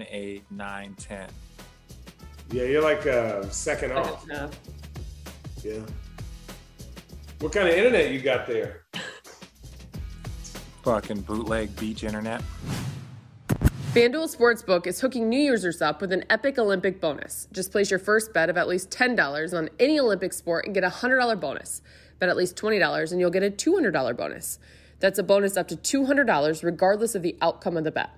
[0.00, 1.28] seven, eight, nine, ten.
[2.50, 4.26] Yeah, you're like uh, second off.
[5.62, 5.80] Yeah.
[7.40, 8.84] What kind of internet you got there?
[10.82, 12.42] Fucking bootleg beach internet.
[13.92, 17.48] FanDuel Sportsbook is hooking New Year's up with an epic Olympic bonus.
[17.52, 20.84] Just place your first bet of at least $10 on any Olympic sport and get
[20.84, 21.82] a $100 bonus.
[22.20, 24.60] Bet at least $20 and you'll get a $200 bonus.
[25.00, 28.10] That's a bonus up to $200 regardless of the outcome of the bet.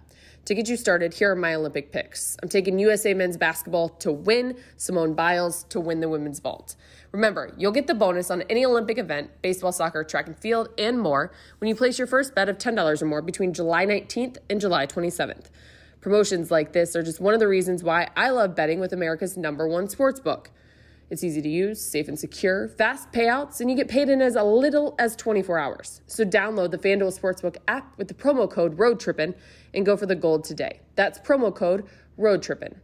[0.47, 2.37] To get you started, here are my Olympic picks.
[2.43, 6.75] I'm taking USA men's basketball to win, Simone Biles to win the women's vault.
[7.13, 10.99] Remember, you'll get the bonus on any Olympic event, baseball, soccer, track and field, and
[10.99, 14.61] more when you place your first bet of $10 or more between July 19th and
[14.61, 15.47] July 27th.
[16.01, 19.37] Promotions like this are just one of the reasons why I love betting with America's
[19.37, 20.51] number one sports book.
[21.13, 24.35] It's easy to use, safe and secure, fast payouts, and you get paid in as
[24.35, 26.01] a little as 24 hours.
[26.07, 29.35] So download the FanDuel Sportsbook app with the promo code ROADTRIPPIN
[29.75, 30.81] and go for the gold today.
[30.97, 31.85] That's promo code
[32.17, 32.77] ROADTRIPPIN.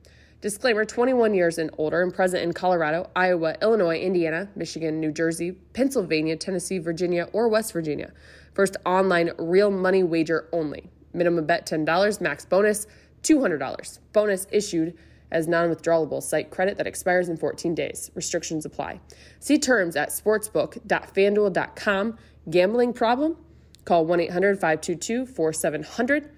[0.42, 5.52] Disclaimer 21 years and older and present in Colorado, Iowa, Illinois, Indiana, Michigan, New Jersey,
[5.72, 8.12] Pennsylvania, Tennessee, Virginia, or West Virginia.
[8.52, 10.90] First online real money wager only.
[11.14, 12.86] Minimum bet $10, max bonus
[13.22, 13.98] $200.
[14.12, 14.98] Bonus issued
[15.30, 18.10] as non withdrawable site credit that expires in 14 days.
[18.14, 19.00] Restrictions apply.
[19.40, 22.18] See terms at sportsbook.fanduel.com.
[22.50, 23.36] Gambling problem?
[23.84, 26.30] Call 1 800 522 4700.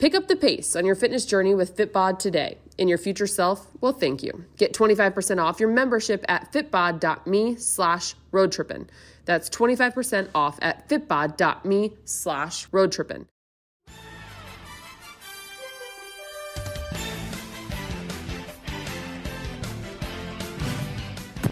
[0.03, 2.59] Pick up the pace on your fitness journey with Fitbod today.
[2.77, 4.45] And your future self will thank you.
[4.57, 8.89] Get 25% off your membership at fitbod.me slash roadtrippin.
[9.27, 13.27] That's 25% off at fitbod.me slash roadtrippin.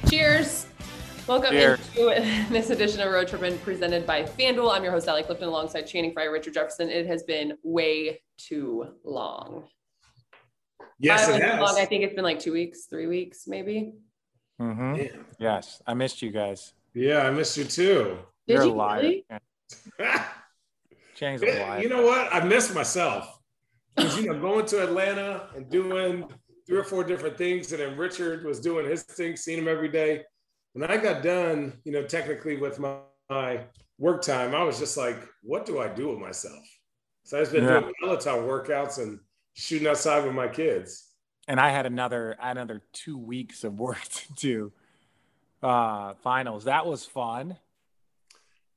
[0.08, 0.66] Cheers.
[1.30, 1.78] Welcome Cheers.
[1.96, 4.74] into this edition of Road Trippin' presented by FanDuel.
[4.74, 6.90] I'm your host, Allie Clifton, alongside Channing Frye, Richard Jefferson.
[6.90, 9.68] It has been way too long.
[10.98, 11.60] Yes, I, it has.
[11.60, 11.78] long.
[11.78, 13.92] I think it's been like two weeks, three weeks, maybe.
[14.60, 14.96] Mm-hmm.
[14.96, 15.08] Yeah.
[15.38, 16.72] Yes, I missed you guys.
[16.94, 18.18] Yeah, I missed you too.
[18.48, 19.00] Did You're you a liar.
[19.00, 19.24] really?
[21.14, 21.80] Chang's a liar.
[21.80, 22.34] you know what?
[22.34, 23.38] I missed myself.
[23.94, 26.24] Because you know, going to Atlanta and doing
[26.66, 29.88] three or four different things, and then Richard was doing his thing, seeing him every
[29.88, 30.24] day.
[30.72, 32.96] When I got done, you know, technically with my,
[33.28, 33.60] my
[33.98, 36.62] work time, I was just like, what do I do with myself?
[37.24, 37.80] So I've been Yeah.
[37.80, 39.18] doing Peloton workouts and
[39.54, 41.06] shooting outside with my kids.
[41.48, 44.72] and I had another I had another two weeks of work to do.
[45.62, 46.64] Uh, finals.
[46.64, 47.56] That was fun.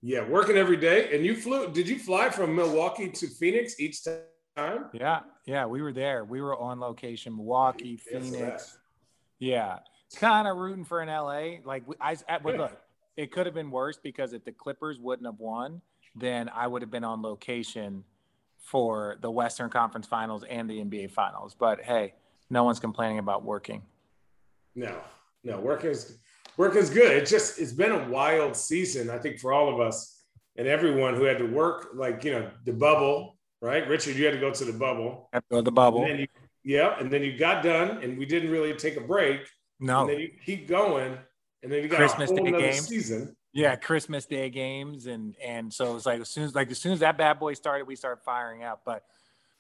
[0.02, 1.16] Yeah, working every day.
[1.16, 4.90] And you flew, did you fly from Milwaukee to Phoenix each time?
[4.92, 6.26] Yeah, yeah, we were there.
[6.26, 8.78] We were on location, Milwaukee, Phoenix.
[9.40, 9.80] Yeah,
[10.16, 11.60] kind of rooting for an LA.
[11.64, 12.82] Like I, I but look,
[13.18, 15.82] it could have been worse because if the Clippers wouldn't have won,
[16.16, 18.04] then I would have been on location
[18.58, 21.56] for the Western Conference Finals and the NBA Finals.
[21.58, 22.14] But hey,
[22.50, 23.82] no one's complaining about working.
[24.76, 24.96] No,
[25.44, 26.18] no, work is
[26.58, 27.12] work is good.
[27.12, 30.24] It just it's been a wild season, I think, for all of us
[30.56, 33.88] and everyone who had to work, like you know, the bubble, right?
[33.88, 35.30] Richard, you had to go to the bubble.
[35.34, 36.02] Have to go to the bubble.
[36.02, 36.28] And then you,
[36.64, 39.42] yeah, and then you got done, and we didn't really take a break.
[39.84, 41.18] No, And then you keep going,
[41.62, 42.88] and then you got Christmas a whole Day games.
[42.88, 43.36] season.
[43.52, 46.94] yeah, Christmas Day games, and and so it's like as soon as like as soon
[46.94, 48.82] as that bad boy started, we started firing up.
[48.86, 49.04] But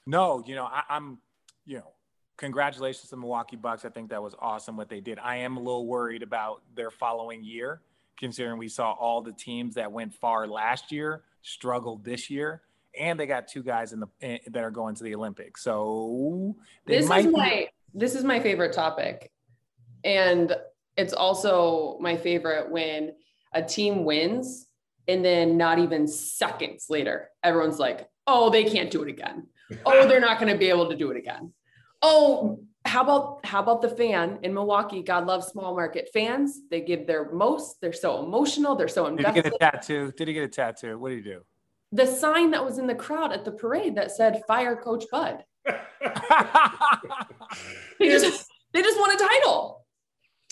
[0.07, 1.17] no, you know, I, I'm,
[1.65, 1.91] you know,
[2.37, 3.83] congratulations to Milwaukee Bucks.
[3.85, 5.19] I think that was awesome what they did.
[5.19, 7.81] I am a little worried about their following year,
[8.17, 12.61] considering we saw all the teams that went far last year struggled this year,
[12.97, 15.61] and they got two guys in the eh, that are going to the Olympics.
[15.63, 16.55] So
[16.85, 19.29] they This might is be- my this is my favorite topic.
[20.03, 20.55] And
[20.97, 23.13] it's also my favorite when
[23.53, 24.67] a team wins
[25.07, 29.47] and then not even seconds later, everyone's like, oh, they can't do it again.
[29.85, 31.53] Oh, they're not going to be able to do it again.
[32.01, 35.01] Oh, how about how about the fan in Milwaukee?
[35.01, 36.59] God loves small market fans.
[36.69, 37.79] They give their most.
[37.81, 38.75] They're so emotional.
[38.75, 39.43] They're so invested.
[39.43, 40.11] Did he get a tattoo?
[40.15, 40.99] Did he get a tattoo?
[40.99, 41.41] What did he do?
[41.93, 45.45] The sign that was in the crowd at the parade that said "Fire Coach Bud."
[45.65, 45.75] they
[48.09, 49.82] just they just won a title.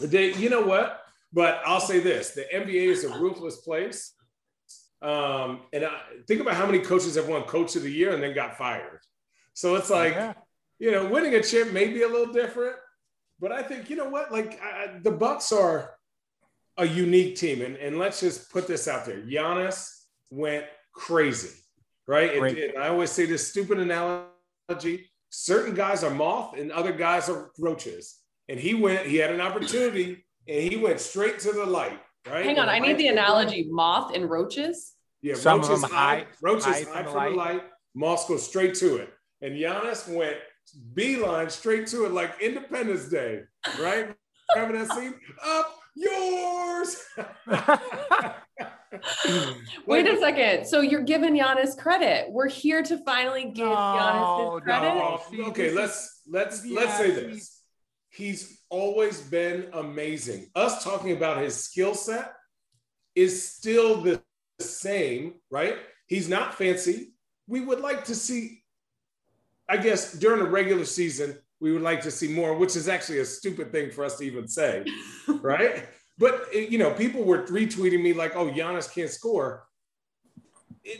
[0.01, 1.01] They, you know what?
[1.33, 4.13] But I'll say this: the NBA is a ruthless place.
[5.01, 8.21] Um, and I, think about how many coaches have won Coach of the Year and
[8.21, 8.99] then got fired.
[9.53, 10.33] So it's like, yeah.
[10.77, 12.75] you know, winning a chip may be a little different,
[13.39, 14.31] but I think you know what?
[14.31, 15.95] Like I, the Bucks are
[16.77, 21.57] a unique team, and, and let's just put this out there: Giannis went crazy,
[22.07, 22.35] right?
[22.35, 27.27] And, and I always say this stupid analogy: certain guys are moth, and other guys
[27.27, 28.20] are roaches.
[28.51, 31.99] And he went; he had an opportunity, and he went straight to the light
[32.29, 32.45] right?
[32.45, 34.93] Hang on, I need the analogy moth and roaches.
[35.21, 37.29] Yeah, Some roaches hide, hide, roaches hide, hide from, the, light.
[37.29, 37.61] the light.
[37.93, 39.13] Moths go straight to it.
[39.41, 40.37] And Giannis went
[40.93, 43.41] beeline straight to it like Independence Day,
[43.79, 44.15] right?
[44.55, 45.13] Remember that scene?
[45.43, 47.03] Up yours.
[49.85, 50.65] Wait a second.
[50.65, 52.27] So you're giving Giannis credit.
[52.29, 54.89] We're here to finally give no, Giannis his credit.
[54.89, 55.45] Oh, no.
[55.47, 57.60] Okay, let's let's let's say this
[58.11, 60.47] he's always been amazing.
[60.55, 62.33] Us talking about his skill set
[63.15, 64.21] is still the
[64.59, 65.77] same, right?
[66.07, 67.13] He's not fancy.
[67.47, 68.63] We would like to see,
[69.67, 73.19] I guess, during the regular season, we would like to see more, which is actually
[73.19, 74.83] a stupid thing for us to even say,
[75.41, 75.87] right?
[76.17, 79.65] But, you know, people were retweeting me like, oh, Giannis can't score.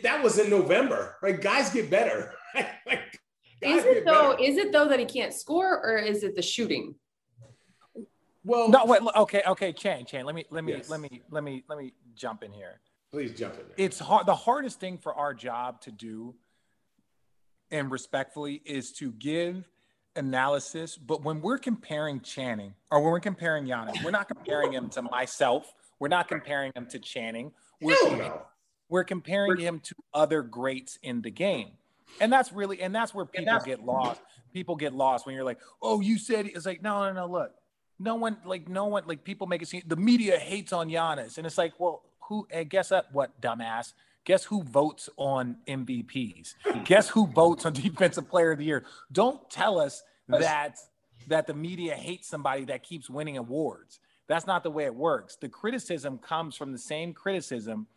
[0.03, 1.39] That was in November, right?
[1.39, 2.33] Guys get better.
[2.85, 3.19] like,
[3.61, 4.31] is it though?
[4.31, 4.43] Better.
[4.43, 6.95] Is it though that he can't score, or is it the shooting?
[8.43, 9.01] Well, no, wait.
[9.15, 10.25] Okay, okay, Chan, Chan.
[10.25, 10.89] Let me, let me, yes.
[10.89, 12.81] let me, let me, let me jump in here.
[13.11, 13.59] Please jump in.
[13.59, 13.75] There.
[13.77, 14.25] It's hard.
[14.25, 16.33] The hardest thing for our job to do,
[17.69, 19.69] and respectfully, is to give
[20.15, 20.97] analysis.
[20.97, 25.03] But when we're comparing Channing, or when we're comparing Giannis, we're not comparing him to
[25.03, 25.71] myself.
[25.99, 27.51] We're not comparing him to Channing.
[27.79, 28.31] We're, comparing,
[28.89, 31.73] we're comparing him to other greats in the game.
[32.19, 34.21] And that's really, and that's where people get lost.
[34.53, 37.51] People get lost when you're like, oh, you said it's like, no, no, no, look
[38.01, 41.37] no one like no one like people make it seem the media hates on Giannis,
[41.37, 42.47] and it's like, well, who?
[42.49, 43.93] And guess what dumbass?
[44.23, 46.55] Guess who votes on MVPs?
[46.85, 48.85] guess who votes on Defensive Player of the Year?
[49.11, 50.77] Don't tell us that
[51.27, 53.99] that the media hates somebody that keeps winning awards.
[54.27, 55.35] That's not the way it works.
[55.35, 57.87] The criticism comes from the same criticism.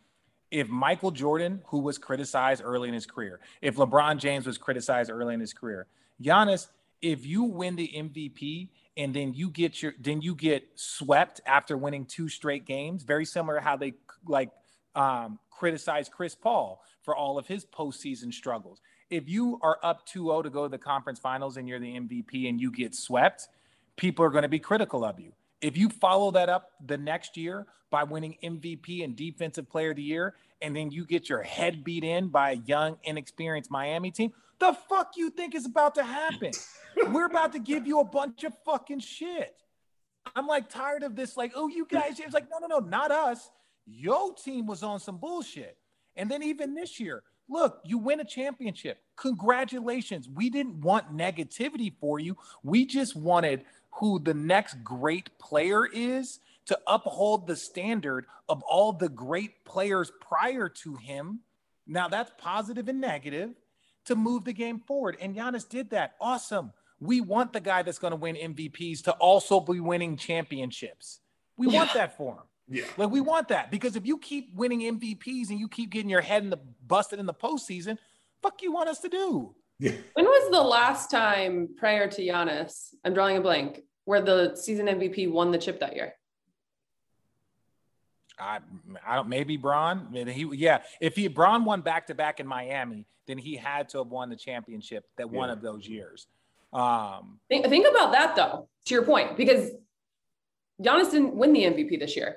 [0.54, 5.10] If Michael Jordan, who was criticized early in his career, if LeBron James was criticized
[5.10, 5.88] early in his career,
[6.22, 6.68] Giannis,
[7.02, 11.76] if you win the MVP, and then you get your then you get swept after
[11.76, 13.02] winning two straight games.
[13.02, 13.94] Very similar to how they
[14.26, 14.50] like
[14.94, 18.80] um, criticize Chris Paul for all of his postseason struggles.
[19.10, 22.48] If you are up 2-0 to go to the conference finals and you're the MVP
[22.48, 23.48] and you get swept,
[23.96, 25.32] people are going to be critical of you.
[25.60, 29.96] If you follow that up the next year by winning MVP and Defensive Player of
[29.96, 34.10] the Year, and then you get your head beat in by a young, inexperienced Miami
[34.10, 36.52] team, the fuck you think is about to happen?
[37.12, 39.54] We're about to give you a bunch of fucking shit.
[40.34, 43.10] I'm like tired of this, like, oh, you guys, it's like, no, no, no, not
[43.10, 43.50] us.
[43.86, 45.76] Your team was on some bullshit.
[46.16, 48.98] And then even this year, look, you win a championship.
[49.16, 50.28] Congratulations.
[50.28, 52.36] We didn't want negativity for you.
[52.62, 58.92] We just wanted who the next great player is to uphold the standard of all
[58.92, 61.40] the great players prior to him.
[61.86, 63.50] Now that's positive and negative
[64.06, 65.16] to move the game forward.
[65.20, 66.14] And Giannis did that.
[66.20, 66.72] Awesome.
[67.00, 71.20] We want the guy that's going to win MVPs to also be winning championships.
[71.56, 72.42] We want that for him.
[72.68, 72.84] Yeah.
[72.96, 76.22] Like we want that because if you keep winning MVPs and you keep getting your
[76.22, 77.98] head in the busted in the postseason,
[78.42, 79.54] fuck you want us to do?
[79.78, 79.92] Yeah.
[80.14, 82.94] When was the last time prior to Giannis?
[83.04, 86.14] I'm drawing a blank where the season MVP won the chip that year.
[88.38, 88.58] I,
[89.06, 90.12] I don't maybe Bron.
[90.12, 90.82] He yeah.
[91.00, 94.28] If he Bron won back to back in Miami, then he had to have won
[94.28, 95.38] the championship that yeah.
[95.38, 96.26] one of those years.
[96.72, 99.70] Um, think, think about that though, to your point, because
[100.82, 102.36] Giannis didn't win the MVP this year.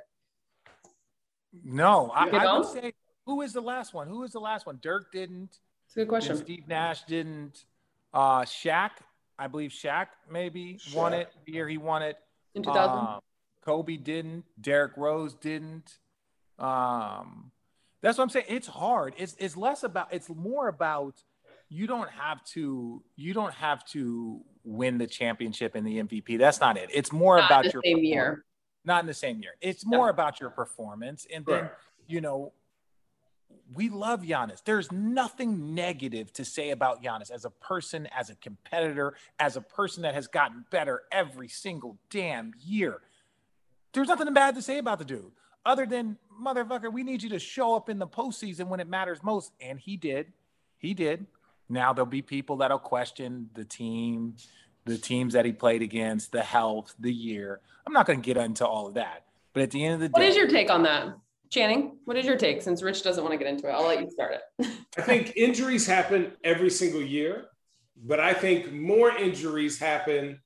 [1.64, 2.94] No, I, I, would say
[3.26, 4.08] who is the last one?
[4.08, 4.78] Who is the last one?
[4.82, 5.58] Dirk didn't.
[5.98, 6.38] A good question.
[6.38, 7.66] Steve Nash didn't.
[8.14, 8.92] Uh, Shaq,
[9.40, 10.96] I believe Shaq maybe Shaq.
[10.96, 12.18] won it the year he won it.
[12.54, 12.96] In 2000.
[12.96, 13.20] Uh,
[13.66, 14.46] Kobe didn't.
[14.62, 15.98] Derrick Rose didn't.
[16.60, 17.52] Um,
[18.04, 18.46] that's what I'm saying.
[18.48, 19.16] It's hard.
[19.18, 20.10] It's it's less about.
[20.12, 21.16] It's more about
[21.68, 26.38] you don't have to you don't have to win the championship and the MVP.
[26.38, 26.92] That's not it.
[26.94, 28.46] It's more not about your same year.
[28.86, 29.54] Not in the same year.
[29.62, 31.72] It's more about your performance, and then
[32.08, 32.54] you know
[33.74, 34.64] we love Giannis.
[34.64, 39.62] There's nothing negative to say about Giannis as a person, as a competitor, as a
[39.62, 43.02] person that has gotten better every single damn year.
[43.94, 45.32] There's nothing bad to say about the dude
[45.68, 49.22] other than motherfucker, we need you to show up in the postseason when it matters
[49.22, 49.52] most.
[49.60, 50.32] And he did.
[50.78, 51.28] He did.
[51.70, 54.38] Now there'll be people that'll question the team,
[54.86, 57.60] the teams that he played against, the health, the year.
[57.86, 59.26] I'm not going to get into all of that.
[59.52, 61.18] But at the end of the day, what is your take on that?
[61.50, 62.62] Channing, what is your take?
[62.62, 64.68] Since Rich doesn't want to get into it, I'll let you start it.
[64.98, 67.46] I think injuries happen every single year,
[67.96, 70.42] but I think more injuries happen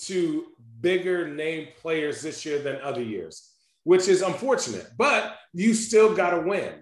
[0.00, 0.46] to
[0.80, 3.50] bigger name players this year than other years,
[3.84, 4.88] which is unfortunate.
[4.98, 6.72] But you still got to win,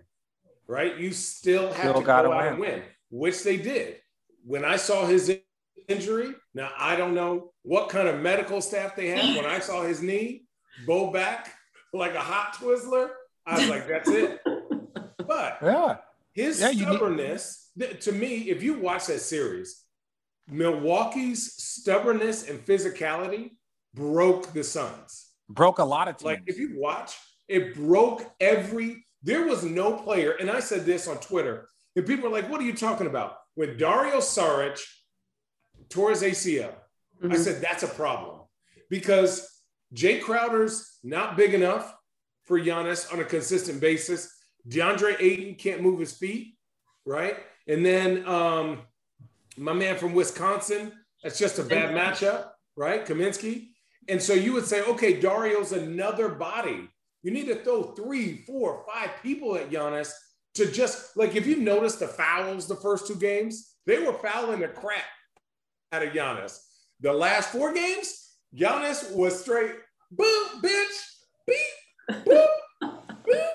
[0.66, 0.96] right?
[0.96, 2.46] You still have still to go out win.
[2.46, 3.96] and win, which they did.
[4.44, 5.38] When I saw his
[5.86, 9.36] injury, now I don't know what kind of medical staff they have.
[9.36, 10.44] When I saw his knee
[10.86, 11.52] bow back
[11.92, 13.10] like a hot Twizzler,
[13.50, 14.40] I was like, that's it.
[15.26, 15.96] But yeah.
[16.32, 19.84] his yeah, stubbornness, need- to me, if you watch that series,
[20.50, 23.52] Milwaukee's stubbornness and physicality
[23.94, 25.28] broke the Suns.
[25.48, 26.24] Broke a lot of teams.
[26.24, 27.16] Like if you watch,
[27.48, 29.04] it broke every.
[29.22, 32.60] There was no player, and I said this on Twitter, and people are like, "What
[32.60, 34.80] are you talking about?" When Dario Saric
[35.88, 36.72] tore his ACL,
[37.22, 37.32] mm-hmm.
[37.32, 38.40] I said that's a problem
[38.88, 39.48] because
[39.94, 41.94] Jae Crowder's not big enough
[42.50, 44.28] for Giannis on a consistent basis.
[44.68, 46.56] DeAndre Ayton can't move his feet,
[47.06, 47.36] right?
[47.68, 48.80] And then um,
[49.56, 50.92] my man from Wisconsin,
[51.22, 53.06] that's just a bad matchup, right?
[53.06, 53.68] Kaminsky.
[54.08, 56.88] And so you would say, okay, Dario's another body.
[57.22, 60.10] You need to throw three, four, five people at Giannis
[60.54, 64.58] to just like if you notice the fouls the first two games, they were fouling
[64.58, 65.04] the crap
[65.92, 66.58] out of Giannis.
[66.98, 69.76] The last four games, Giannis was straight
[70.10, 70.96] boom, bitch,
[71.46, 71.56] beep,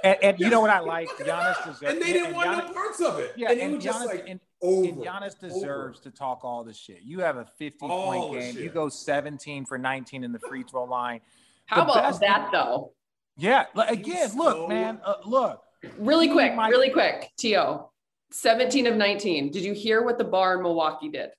[0.04, 1.10] and, and you know what I like?
[1.18, 3.34] Giannis deserves, and they didn't want Giannis, no parts of it.
[3.36, 6.10] Yeah, and, and Giannis, like and, over, and Giannis deserves over.
[6.10, 7.02] to talk all the shit.
[7.04, 8.58] You have a 50 all point game.
[8.58, 11.22] You go 17 for 19 in the free throw line.
[11.66, 12.94] How the about that though?
[13.38, 14.68] Yeah, again, look, so...
[14.68, 15.62] man, uh, look.
[15.98, 17.86] Really quick, really quick, To.
[18.32, 19.52] 17 of 19.
[19.52, 21.30] Did you hear what the bar in Milwaukee did?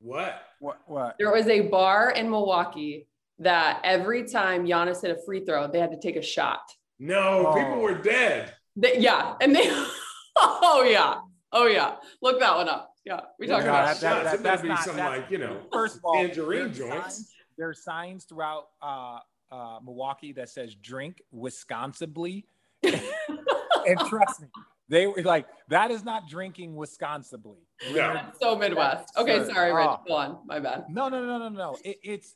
[0.00, 0.42] What?
[0.58, 0.80] What?
[0.86, 1.16] What?
[1.18, 3.06] There was a bar in Milwaukee
[3.38, 6.60] that every time Giannis hit a free throw, they had to take a shot.
[6.98, 7.54] No, oh.
[7.54, 8.54] people were dead.
[8.76, 9.68] They, yeah, and they.
[10.36, 11.16] oh yeah,
[11.52, 11.96] oh yeah.
[12.22, 12.90] Look that one up.
[13.04, 14.00] Yeah, we talked about that.
[14.00, 17.16] that, that that's be some like you know, first of all, tangerine joints.
[17.16, 19.18] Signs, there are signs throughout uh,
[19.52, 22.46] uh, Milwaukee that says "drink Wisconsinably,"
[22.82, 24.48] and trust me,
[24.88, 27.58] they were like, "That is not drinking Wisconsinably."
[27.90, 29.12] Yeah, so Midwest.
[29.16, 29.86] Okay, sorry, Rich.
[29.86, 30.38] Uh, Go on.
[30.46, 30.86] My bad.
[30.88, 31.76] No, no, no, no, no.
[31.84, 32.34] It, it's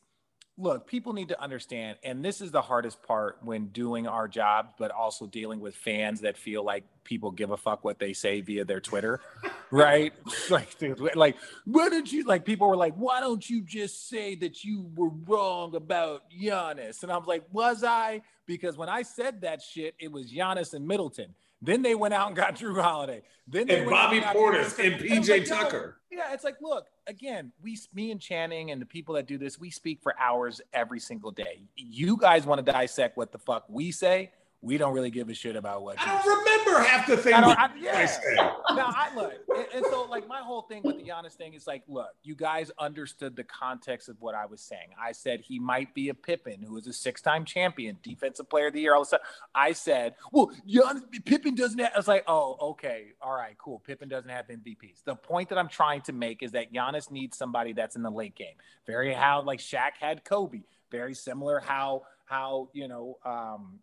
[0.59, 4.71] look, people need to understand, and this is the hardest part when doing our job,
[4.77, 8.41] but also dealing with fans that feel like people give a fuck what they say
[8.41, 9.21] via their Twitter,
[9.71, 10.13] right?
[10.51, 10.77] like,
[11.15, 12.45] like, why don't you like?
[12.45, 17.05] People were like, why don't you just say that you were wrong about Giannis?
[17.05, 18.23] And I was like, was I?
[18.47, 21.35] Because when I said that shit, it was Giannis and Middleton.
[21.63, 23.23] Then they went out and got Jrue Holiday.
[23.47, 25.99] Then they and Bobby Portis and PJ like, Tucker.
[26.11, 29.59] Yeah, it's like, look, again, we, me and Channing and the people that do this,
[29.59, 31.63] we speak for hours every single day.
[31.75, 35.35] You guys want to dissect what the fuck we say we don't really give a
[35.35, 35.97] shit about what.
[36.01, 37.35] I don't remember half the things.
[37.37, 37.99] I don't, I, yeah.
[37.99, 38.35] I say.
[38.35, 41.67] now I look, and, and, so like my whole thing with the Giannis thing is
[41.67, 44.89] like, look, you guys understood the context of what I was saying.
[45.01, 48.73] I said he might be a Pippin who is a six-time champion, defensive player of
[48.73, 48.95] the year.
[48.95, 51.79] All of a sudden, I said, well, Giannis, Pippin doesn't.
[51.79, 53.79] Have, I was like, oh, okay, all right, cool.
[53.79, 55.05] Pippin doesn't have MVPs.
[55.05, 58.11] The point that I'm trying to make is that Giannis needs somebody that's in the
[58.11, 58.57] late game.
[58.87, 60.63] Very how like Shaq had Kobe.
[60.91, 63.79] Very similar how how you know um,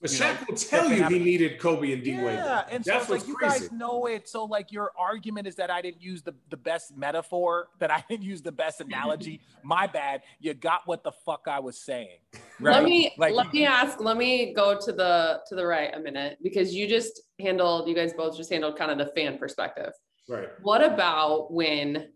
[0.00, 2.34] but Shaq know, will tell you he needed Kobe and D Wade.
[2.34, 3.60] Yeah, and so it's like you crazy.
[3.60, 4.28] guys know it.
[4.28, 8.04] So like your argument is that I didn't use the, the best metaphor, that I
[8.08, 9.40] didn't use the best analogy.
[9.62, 10.22] My bad.
[10.38, 12.18] You got what the fuck I was saying.
[12.60, 12.74] Right?
[12.74, 13.98] Let me like, let me ask.
[14.00, 17.88] Let me go to the to the right a minute because you just handled.
[17.88, 19.92] You guys both just handled kind of the fan perspective.
[20.28, 20.48] Right.
[20.60, 22.08] What about when,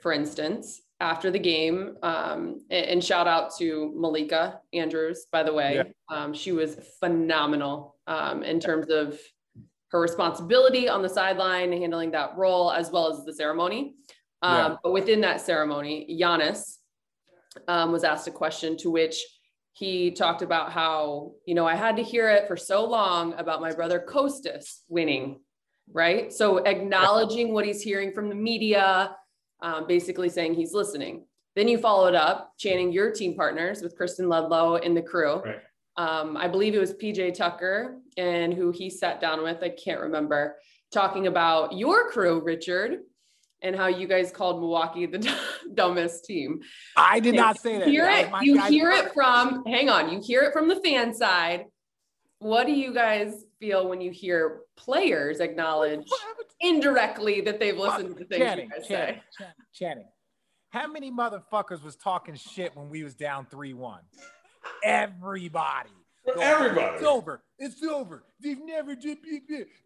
[0.00, 1.96] for instance, after the game.
[2.02, 5.74] Um, and, and, shout out to Malika Andrews, by the way.
[5.74, 5.82] Yeah.
[6.08, 9.18] Um, she was phenomenal um, in terms of
[9.88, 13.96] her responsibility on the sideline, handling that role, as well as the ceremony.
[14.42, 14.76] Um, yeah.
[14.82, 16.76] But within that ceremony, Giannis
[17.66, 19.16] um, was asked a question to which
[19.72, 23.60] he talked about how, you know, I had to hear it for so long about
[23.60, 25.40] my brother Kostas winning,
[25.92, 26.32] right?
[26.32, 29.16] So acknowledging what he's hearing from the media,
[29.62, 31.24] um, basically saying he's listening.
[31.54, 35.42] Then you followed up, Channing your team partners with Kristen Ledlow and the crew.
[35.42, 35.60] Right.
[35.96, 40.00] um, I believe it was PJ Tucker and who he sat down with, I can't
[40.00, 40.56] remember,
[40.92, 43.00] talking about your crew, Richard,
[43.62, 45.34] and how you guys called Milwaukee the
[45.74, 46.60] dumbest team.
[46.96, 47.88] I did not say that.
[47.88, 51.66] Hear it, you hear it from, hang on, you hear it from the fan side.
[52.38, 56.04] What do you guys feel when you hear players acknowledge
[56.62, 59.22] indirectly that they've listened to things Channing, you guys Channing, say?
[59.38, 60.08] Channing, Channing,
[60.70, 63.98] how many motherfuckers was talking shit when we was down 3-1?
[64.82, 65.90] Everybody.
[66.40, 66.94] Everybody.
[66.94, 67.42] It's over.
[67.58, 68.24] It's over.
[68.40, 69.18] They've never did.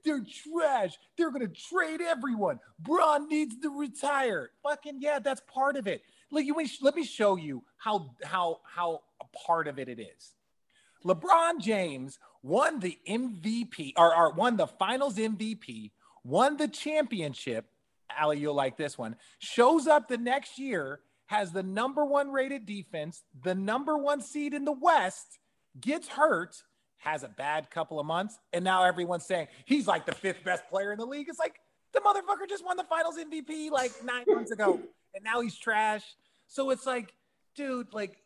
[0.05, 0.97] They're trash.
[1.17, 2.61] They're gonna trade everyone.
[2.79, 4.51] Bron needs to retire.
[4.63, 6.03] Fucking yeah, that's part of it.
[6.31, 10.35] Like you, let me show you how how how a part of it it is.
[11.05, 15.93] LeBron James won the MVP or, or won the Finals MVP,
[16.27, 17.67] won the championship.
[18.17, 19.17] Allie, you'll like this one.
[19.39, 24.55] Shows up the next year, has the number one rated defense, the number one seed
[24.55, 25.39] in the West
[25.81, 26.57] gets hurt,
[26.99, 30.69] has a bad couple of months, and now everyone's saying he's like the fifth best
[30.69, 31.29] player in the league.
[31.29, 31.57] It's like
[31.93, 34.81] the motherfucker just won the finals MVP like nine months ago,
[35.15, 36.03] and now he's trash.
[36.47, 37.13] So it's like,
[37.55, 38.17] dude, like,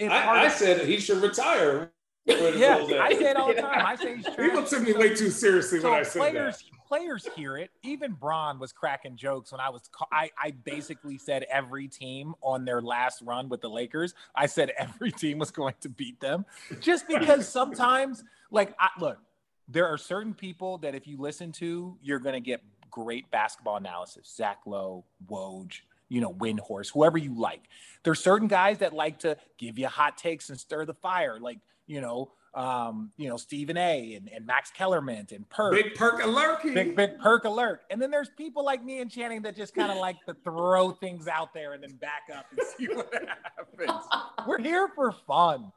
[0.00, 1.92] I, I said he should retire.
[2.26, 3.86] yeah, I say it all the time.
[3.86, 4.36] I say he's trash.
[4.36, 7.70] People took me way too seriously so when I said players, that players hear it.
[7.84, 9.82] Even Bron was cracking jokes when I was.
[10.12, 14.14] I I basically said every team on their last run with the Lakers.
[14.34, 16.44] I said every team was going to beat them,
[16.80, 19.18] just because sometimes, like, I, look,
[19.68, 23.76] there are certain people that if you listen to, you're going to get great basketball
[23.76, 24.34] analysis.
[24.36, 27.62] Zach Lowe, Woj, you know, Windhorst, whoever you like.
[28.02, 31.60] There's certain guys that like to give you hot takes and stir the fire, like
[31.86, 35.72] you know um, you know, Stephen A and, and Max Kellerman and Perk.
[35.72, 36.62] Big Perk alert.
[36.62, 37.82] Big, big Perk alert.
[37.90, 40.90] And then there's people like me and Channing that just kind of like to throw
[40.90, 43.12] things out there and then back up and see what
[43.78, 44.04] happens.
[44.46, 45.72] we're here for fun.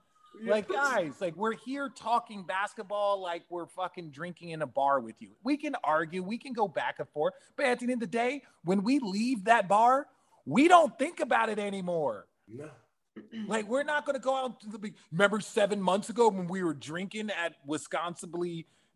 [0.45, 5.15] Like, guys, like we're here talking basketball like we're fucking drinking in a bar with
[5.19, 5.29] you.
[5.43, 7.33] We can argue, we can go back and forth.
[7.55, 10.07] But at the end of the day, when we leave that bar,
[10.45, 12.25] we don't think about it anymore.
[12.47, 12.69] No.
[13.47, 14.95] Like we're not going to go out to the big.
[15.11, 18.31] Remember seven months ago when we were drinking at Wisconsin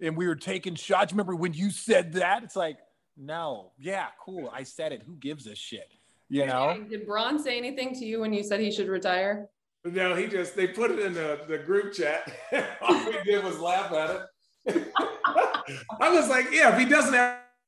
[0.01, 1.11] and we were taking shots.
[1.11, 2.43] Remember when you said that?
[2.43, 2.77] It's like,
[3.15, 4.49] no, yeah, cool.
[4.53, 5.01] I said it.
[5.05, 5.91] Who gives a shit?
[6.29, 6.83] You know?
[6.89, 9.49] Did Bron say anything to you when you said he should retire?
[9.85, 12.31] No, he just they put it in the, the group chat.
[12.81, 14.27] All we did was laugh at
[14.65, 14.87] it.
[16.01, 17.15] I was like, yeah, if he doesn't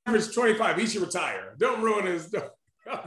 [0.06, 1.56] average 25, he should retire.
[1.58, 2.34] Don't ruin his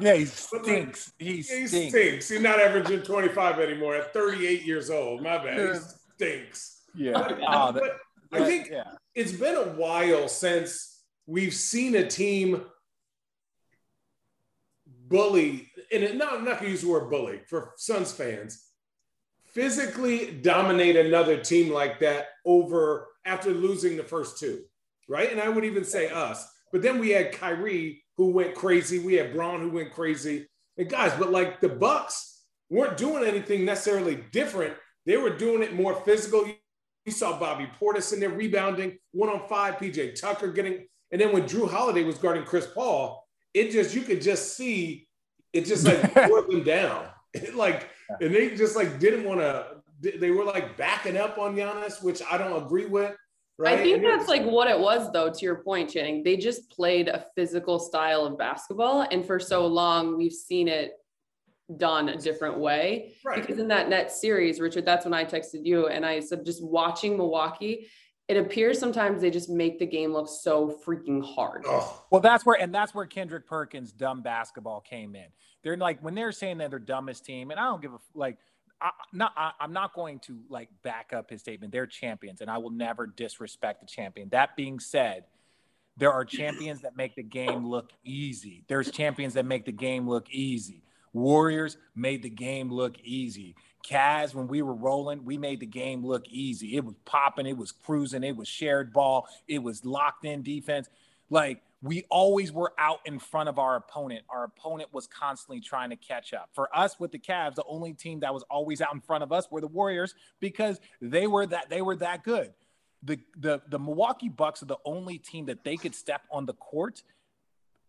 [0.01, 1.13] yeah, he stinks.
[1.19, 1.71] He, he stinks.
[1.71, 2.29] stinks.
[2.29, 5.23] He's not averaging 25 anymore at 38 years old.
[5.23, 5.75] My bad.
[5.75, 5.81] He
[6.15, 6.83] stinks.
[6.95, 7.13] Yeah.
[7.13, 7.99] But, oh, but
[8.33, 8.85] I think yeah.
[9.15, 12.63] it's been a while since we've seen a team
[14.87, 18.67] bully, and it, not, I'm not going to use the word bully for Suns fans,
[19.45, 24.63] physically dominate another team like that over after losing the first two,
[25.09, 25.31] right?
[25.31, 26.49] And I would even say us.
[26.73, 28.99] But then we had Kyrie who went crazy.
[28.99, 30.49] We had Bron who went crazy.
[30.77, 34.75] And guys, but like the Bucks weren't doing anything necessarily different.
[35.07, 36.47] They were doing it more physical.
[37.05, 41.33] You saw Bobby Portis in there rebounding, one on five, PJ Tucker getting, and then
[41.33, 45.09] when Jrue Holiday was guarding Chris Paul, it just you could just see
[45.53, 47.07] it just like tore them down.
[47.35, 47.89] It like
[48.21, 49.65] and they just like didn't want to.
[50.19, 53.17] They were like backing up on Giannis, which I don't agree with.
[53.63, 53.79] Right?
[53.79, 56.25] I think that's like what it was, though, to your point, Channing.
[56.25, 59.07] They just played a physical style of basketball.
[59.11, 60.95] And for so long, we've seen it
[61.77, 63.15] done a different way.
[63.25, 63.41] Right.
[63.41, 66.63] Because in that net series, Richard, that's when I texted you and I said, just
[66.63, 67.87] watching Milwaukee,
[68.27, 71.65] it appears sometimes they just make the game look so freaking hard.
[71.67, 72.05] Oh.
[72.11, 75.27] Well, that's where, and that's where Kendrick Perkins' dumb basketball came in.
[75.63, 78.39] They're like, when they're saying that they're dumbest team, and I don't give a, like,
[78.83, 81.73] I, not, I, am not going to like back up his statement.
[81.73, 84.29] They're champions, and I will never disrespect the champion.
[84.31, 85.25] That being said,
[85.97, 88.65] there are champions that make the game look easy.
[88.67, 90.83] There's champions that make the game look easy.
[91.13, 93.55] Warriors made the game look easy.
[93.89, 96.77] Cavs, when we were rolling, we made the game look easy.
[96.77, 100.89] It was popping, it was cruising, it was shared ball, it was locked in defense.
[101.31, 104.23] Like we always were out in front of our opponent.
[104.29, 106.51] Our opponent was constantly trying to catch up.
[106.53, 109.33] For us with the Cavs, the only team that was always out in front of
[109.33, 112.53] us were the Warriors because they were that they were that good.
[113.03, 116.55] The the the Milwaukee Bucks are the only team that they could step on the
[116.55, 117.03] court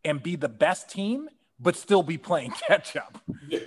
[0.03, 1.29] and be the best team
[1.60, 3.19] but still be playing catch up.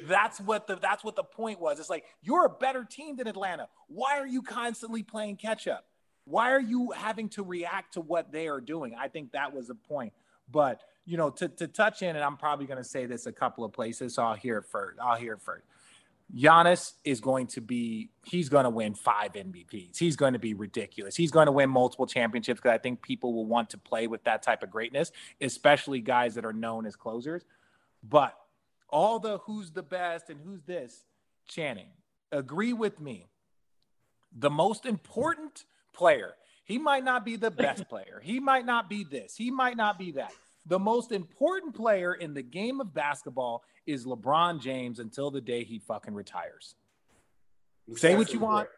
[0.04, 1.78] That's what the that's what the point was.
[1.78, 3.68] It's like you're a better team than Atlanta.
[3.86, 5.86] Why are you constantly playing catch up?
[6.26, 8.94] Why are you having to react to what they are doing?
[8.98, 10.12] I think that was the point.
[10.50, 13.32] But you know, to, to touch in, and I'm probably going to say this a
[13.32, 14.98] couple of places, so I'll hear it first.
[15.00, 15.64] I'll hear it first.
[16.34, 19.96] Giannis is going to be, he's going to win five MVPs.
[19.96, 21.14] He's going to be ridiculous.
[21.14, 24.24] He's going to win multiple championships because I think people will want to play with
[24.24, 27.44] that type of greatness, especially guys that are known as closers.
[28.02, 28.36] But
[28.88, 31.04] all the who's the best and who's this,
[31.46, 31.90] Channing,
[32.32, 33.26] agree with me.
[34.36, 35.64] The most important
[35.96, 38.20] player, he might not be the best player.
[38.22, 39.34] He might not be this.
[39.36, 40.32] He might not be that.
[40.66, 45.62] The most important player in the game of basketball is LeBron James until the day
[45.62, 46.74] he fucking retires.
[47.94, 48.68] Say what you want.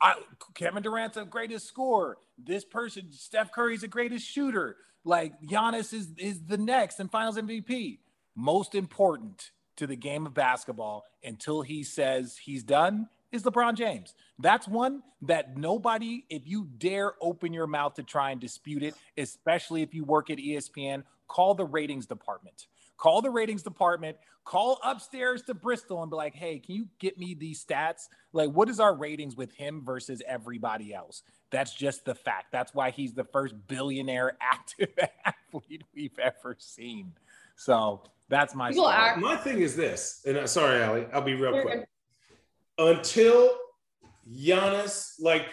[0.00, 0.14] I,
[0.54, 2.18] Kevin Durant's the greatest scorer.
[2.36, 4.76] This person, Steph Curry's the greatest shooter.
[5.04, 8.00] Like Giannis is is the next and Finals MVP.
[8.34, 14.14] Most important to the game of basketball until he says he's done is LeBron James.
[14.38, 18.94] That's one that nobody, if you dare open your mouth to try and dispute it,
[19.16, 22.66] especially if you work at ESPN, call the ratings department.
[22.96, 27.18] Call the ratings department, call upstairs to Bristol and be like, hey, can you get
[27.18, 28.08] me these stats?
[28.32, 31.22] Like, what is our ratings with him versus everybody else?
[31.50, 32.52] That's just the fact.
[32.52, 34.88] That's why he's the first billionaire active
[35.26, 37.12] athlete we've ever seen.
[37.56, 39.20] So that's my story.
[39.20, 41.86] My thing is this, and uh, sorry, Allie, I'll be real quick.
[42.78, 43.50] Until
[44.30, 45.46] Giannis, like,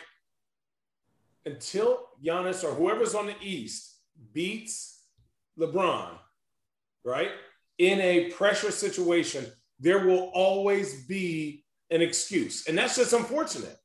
[1.45, 3.97] until Giannis or whoever's on the East
[4.33, 5.05] beats
[5.59, 6.09] LeBron,
[7.03, 7.31] right?
[7.77, 9.45] In a pressure situation,
[9.79, 12.67] there will always be an excuse.
[12.67, 13.77] And that's just unfortunate,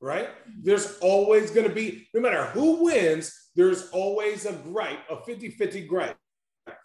[0.00, 0.28] right?
[0.62, 5.50] There's always going to be, no matter who wins, there's always a gripe, a 50
[5.50, 6.16] 50 gripe.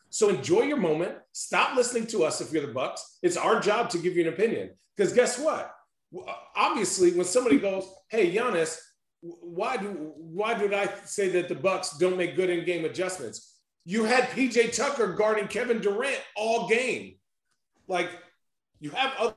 [0.10, 1.18] So enjoy your moment.
[1.34, 3.20] Stop listening to us if you're the Bucks.
[3.22, 4.72] It's our job to give you an opinion.
[4.96, 5.74] Because guess what?
[6.16, 8.78] Uh, obviously, when somebody goes, "Hey, Giannis,
[9.22, 13.58] why do why did I say that the Bucks don't make good in game adjustments?"
[13.86, 17.16] You had PJ Tucker guarding Kevin Durant all game.
[17.88, 18.10] Like
[18.80, 19.36] you have other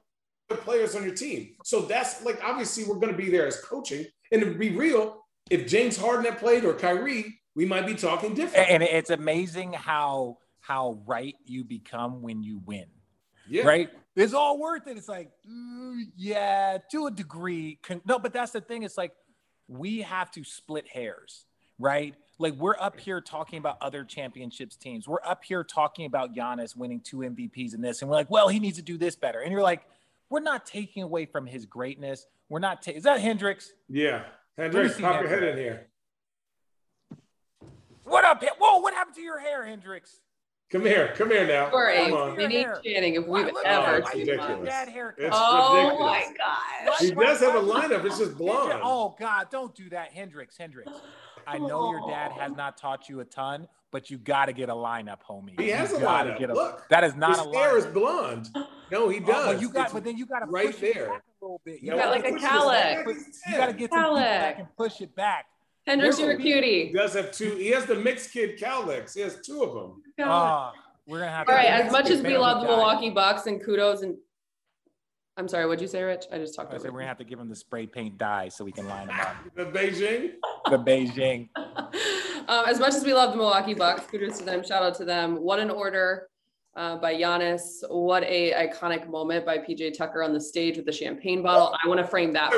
[0.61, 1.55] players on your team.
[1.65, 4.05] So that's like obviously we're going to be there as coaching.
[4.31, 8.35] And to be real, if James Harden had played or Kyrie, we might be talking
[8.35, 8.71] different.
[8.71, 12.87] And it's amazing how how right you become when you win.
[13.49, 13.65] Yeah.
[13.65, 13.91] Right?
[14.15, 14.97] It's all worth it.
[14.99, 17.79] It's like, mm, yeah, to a degree.
[18.05, 18.83] No, but that's the thing.
[18.83, 19.13] It's like
[19.69, 21.47] we have to split hairs,
[21.79, 22.15] right?
[22.39, 25.09] Like we're up here talking about other championships teams.
[25.09, 28.49] We're up here talking about Giannis winning two MVPs in this, and we're like, well,
[28.49, 29.41] he needs to do this better.
[29.41, 29.83] And you're like,
[30.29, 32.27] we're not taking away from his greatness.
[32.49, 32.83] We're not.
[32.83, 33.73] Ta- Is that Hendrix?
[33.89, 34.25] Yeah,
[34.59, 35.87] Hendrix, pop your head in here.
[38.05, 38.43] What up?
[38.59, 38.81] Whoa!
[38.81, 40.21] What happened to your hair, Hendrix?
[40.73, 41.71] Come here, come here now.
[41.71, 44.71] We're a unique Channing if we've Why, ever oh, seen ridiculous.
[45.19, 46.01] It's oh ridiculous.
[46.01, 46.99] my god!
[46.99, 48.07] He does have a lineup.
[48.07, 48.81] It's just blonde.
[48.83, 49.49] Oh god!
[49.51, 50.57] Don't do that, Hendrix.
[50.57, 50.91] Hendrix.
[51.47, 52.41] I know your dad oh.
[52.41, 55.61] has not taught you a ton, but you got to get a lineup, homie.
[55.61, 56.39] He has you a lineup.
[56.39, 57.55] Get a, Look, that is not his a lineup.
[57.55, 58.49] hair is blonde.
[58.91, 59.29] No, he does.
[59.31, 61.83] Oh, but you got, but then you got to right there a little bit.
[61.83, 63.07] You, you got like a cowlick.
[63.47, 65.45] You got to get some back and push it back.
[65.87, 66.87] Hendrix, you're a cutie.
[66.87, 67.57] He does have two.
[67.57, 69.15] He has the mixed kid cowlicks.
[69.15, 70.03] He has two of them.
[70.21, 70.73] Oh,
[71.07, 71.49] we're gonna have.
[71.49, 71.67] All right.
[71.67, 74.17] As much as we love the Milwaukee Bucks and kudos and
[75.37, 76.27] I'm sorry, what'd you say, Rich?
[76.31, 76.75] I just talked.
[76.75, 78.87] I said we're gonna have to give him the spray paint dye so we can
[78.87, 79.37] line them up.
[79.55, 80.33] the Beijing.
[80.71, 81.49] The Beijing.
[82.49, 84.63] um, as much as we love the Milwaukee Bucks, kudos to them.
[84.63, 85.37] Shout out to them.
[85.37, 86.29] What an order
[86.77, 87.63] uh, by Giannis.
[87.89, 91.75] What a iconic moment by PJ Tucker on the stage with the champagne bottle.
[91.83, 92.53] I want to frame that.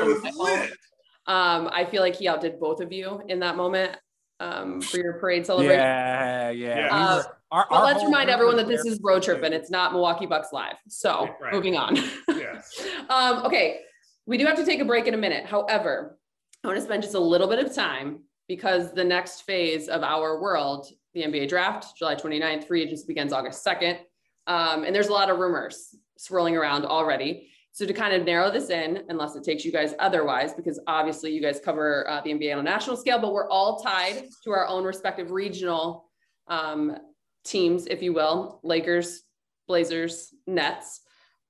[1.27, 3.97] Um, I feel like he outdid both of you in that moment
[4.39, 5.79] um, for your parade celebration.
[5.79, 6.89] Yeah, yeah.
[6.91, 10.25] Uh, our, but let's remind everyone that this is road trip and it's not Milwaukee
[10.25, 10.75] Bucks live.
[10.87, 11.53] So right.
[11.53, 11.95] moving on.
[12.27, 12.61] yeah.
[13.09, 13.81] um, okay,
[14.25, 15.45] we do have to take a break in a minute.
[15.45, 16.17] However,
[16.63, 20.03] I want to spend just a little bit of time because the next phase of
[20.03, 23.99] our world, the NBA draft, July 29th, free agency begins August 2nd.
[24.47, 27.49] Um, and there's a lot of rumors swirling around already.
[27.75, 31.33] So to kind of narrow this in, unless it takes you guys otherwise, because obviously
[31.33, 34.51] you guys cover uh, the NBA on a national scale, but we're all tied to
[34.51, 36.05] our own respective regional
[36.47, 36.95] um,
[37.43, 39.23] teams, if you will, Lakers,
[39.67, 41.01] Blazers, Nets.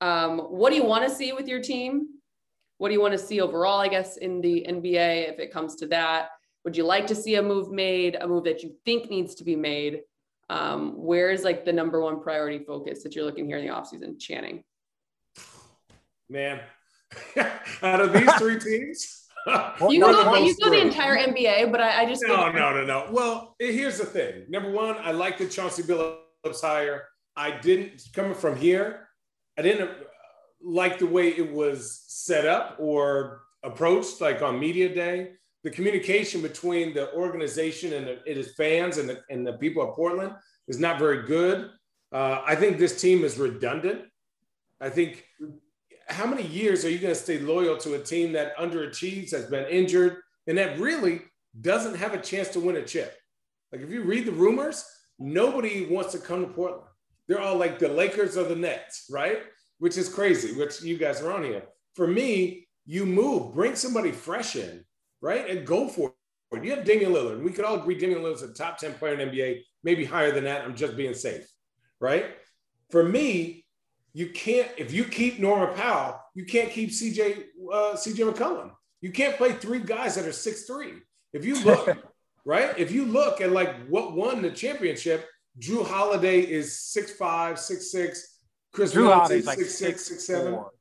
[0.02, 2.08] Um, what do you want to see with your team?
[2.80, 5.76] What do you want to see overall, I guess, in the NBA if it comes
[5.76, 6.30] to that?
[6.64, 9.44] Would you like to see a move made, a move that you think needs to
[9.44, 10.02] be made?
[10.50, 13.72] Um, where is like the number one priority focus that you're looking here in the
[13.72, 14.64] offseason, Channing?
[16.30, 16.60] Man,
[17.84, 19.26] out of these three teams,
[19.90, 23.08] you go, you go the entire NBA, but I, I just no, no, no, no.
[23.12, 24.46] Well, here's the thing.
[24.50, 27.04] Number one, I like the Chauncey Billups hire.
[27.36, 29.10] I didn't coming from here.
[29.58, 29.92] I didn't
[30.64, 35.32] like the way it was set up or approached, like on media day.
[35.64, 39.96] The communication between the organization and the, its fans and the, and the people of
[39.96, 40.34] Portland
[40.68, 41.70] is not very good.
[42.12, 44.04] Uh, I think this team is redundant.
[44.80, 45.25] I think
[46.08, 49.46] how many years are you going to stay loyal to a team that underachieves, has
[49.46, 51.22] been injured, and that really
[51.62, 53.16] doesn't have a chance to win a chip?
[53.72, 54.86] Like if you read the rumors,
[55.20, 56.88] nobody wants to come to Portland.
[57.28, 59.40] They're all like the Lakers or the Nets, right?
[59.80, 61.64] Which is crazy, which you guys are on here.
[61.96, 64.86] For me, you move, bring somebody fresh in,
[65.22, 65.50] right?
[65.50, 66.14] And go for
[66.52, 66.64] it.
[66.64, 67.44] You have Damian Lillard.
[67.44, 70.44] We could all agree Damian Lillard's a top 10 player in NBA, maybe higher than
[70.46, 70.62] that.
[70.62, 71.46] I'm just being safe,
[72.00, 72.28] right?
[72.92, 73.65] For me,
[74.16, 78.72] you can't, if you keep Norman Powell, you can't keep CJ, uh, CJ McCollum.
[79.02, 80.94] You can't play three guys that are six three.
[81.34, 81.90] If you look,
[82.46, 82.74] right?
[82.80, 85.28] If you look at like what won the championship,
[85.60, 88.40] Jrue Holiday is six five, six six.
[88.74, 90.72] Chris Jrue Holiday's like six six, six seven, four.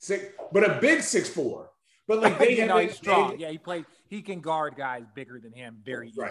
[0.00, 1.70] six, but a big six four.
[2.08, 3.30] But like they you have know, he's strong.
[3.36, 3.84] they- Yeah, he plays.
[4.08, 6.28] He can guard guys bigger than him very easily.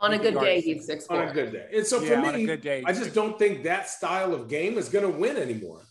[0.00, 0.08] Right.
[0.08, 1.68] On a good day, he's six on a good day.
[1.72, 4.34] And so Yeah, for on a me, good day, I just don't think that style
[4.34, 5.82] of game is going to win anymore.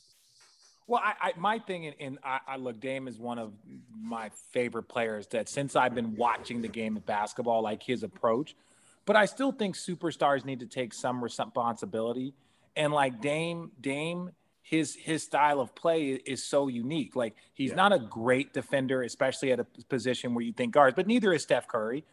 [0.86, 3.54] Well, I, I my thing, and, and I, I look, Dame is one of
[3.98, 5.28] my favorite players.
[5.28, 8.56] That since I've been watching the game of basketball, like his approach,
[9.06, 12.34] but I still think superstars need to take some responsibility.
[12.76, 17.16] And like Dame, Dame, his his style of play is so unique.
[17.16, 17.76] Like he's Yeah.
[17.78, 21.44] not a great defender, especially at a position where you think guards, but neither is
[21.44, 22.04] Steph Curry,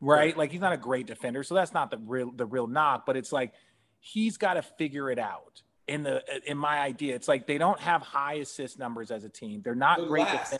[0.00, 0.18] right?
[0.18, 0.36] Right.
[0.36, 3.06] Like he's not a great defender, so that's not the real the real knock.
[3.06, 3.52] But it's like
[4.00, 5.62] he's got to figure it out.
[5.88, 9.28] In the in my idea, it's like they don't have high assist numbers as a
[9.28, 9.62] team.
[9.62, 10.26] They're not They're great.
[10.26, 10.58] Defen-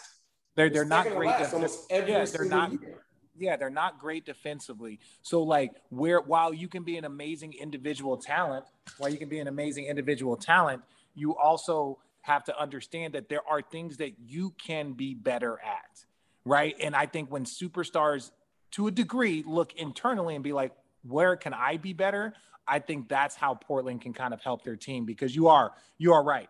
[0.55, 1.37] they're they're not great.
[1.39, 3.05] def- almost every yeah, they're not year.
[3.37, 5.01] yeah, they're not great defensively.
[5.23, 8.67] So like where while you can be an amazing individual talent,
[8.99, 10.83] while you can be an amazing individual talent,
[11.15, 16.05] you also have to understand that there are things that you can be better at.
[16.45, 16.77] Right?
[16.81, 18.31] And I think when superstars
[18.73, 22.35] to a degree look internally and be like, where can I be better?
[22.67, 26.13] I think that's how Portland can kind of help their team because you are you
[26.13, 26.49] are right.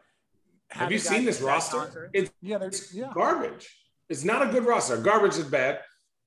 [0.70, 1.81] Have you seen this roster?
[1.81, 3.11] Hunter- It's yeah, they're It's yeah.
[3.14, 3.68] garbage.
[4.09, 4.96] It's not a good roster.
[4.96, 5.81] Garbage is bad.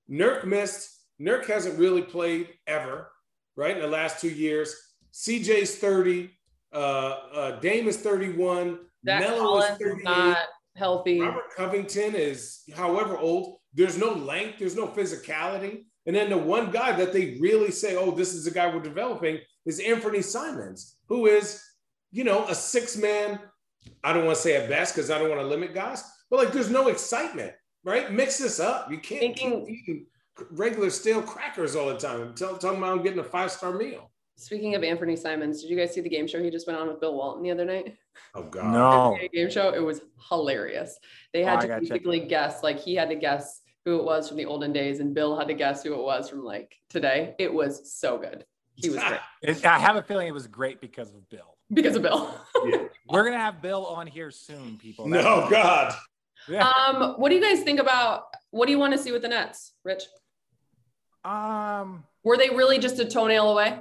[0.09, 0.97] Nurk missed.
[1.19, 3.11] Nurk hasn't really played ever,
[3.55, 3.75] right?
[3.75, 4.75] In the last two years.
[5.13, 6.29] CJ's 30.
[6.71, 8.79] Uh, uh, Dame is 31.
[9.05, 10.03] Zach Melo Collins is 38.
[10.03, 10.37] not
[10.75, 11.19] healthy.
[11.19, 13.58] Robert Covington is however old.
[13.73, 15.83] There's no length, there's no physicality.
[16.05, 18.81] And then the one guy that they really say, oh, this is the guy we're
[18.81, 21.63] developing is Anthony Simons, who is,
[22.11, 23.39] you know, a six man.
[24.03, 26.39] I don't want to say at best because I don't want to limit guys, but
[26.39, 27.53] like there's no excitement,
[27.83, 28.11] right?
[28.11, 28.89] Mix this up.
[28.91, 30.05] You can't Thinking- keep eating
[30.51, 32.33] regular stale crackers all the time.
[32.33, 34.09] Tell, talking about I'm getting a five star meal.
[34.39, 36.87] Speaking of Anthony Simons, did you guys see the game show he just went on
[36.87, 37.97] with Bill Walton the other night?
[38.35, 38.71] Oh, God.
[38.73, 39.17] No.
[39.33, 39.73] Game show.
[39.73, 40.97] It was hilarious.
[41.33, 44.03] They Oh, had I to gotta basically guess, like he had to guess who it
[44.05, 46.73] was from the olden days, and Bill had to guess who it was from like
[46.89, 47.35] today.
[47.37, 48.45] It was so good.
[48.75, 51.57] He was great I have a feeling it was great because of Bill.
[51.73, 52.33] because of Bill.
[53.09, 55.05] We're gonna have Bill on here soon, people.
[55.07, 55.93] No, God.
[56.47, 56.65] Yeah.
[56.69, 58.23] um, what do you guys think about?
[58.51, 60.03] What do you want to see with the Nets, Rich?
[61.25, 62.05] Um.
[62.23, 63.79] Were they really just a toenail away?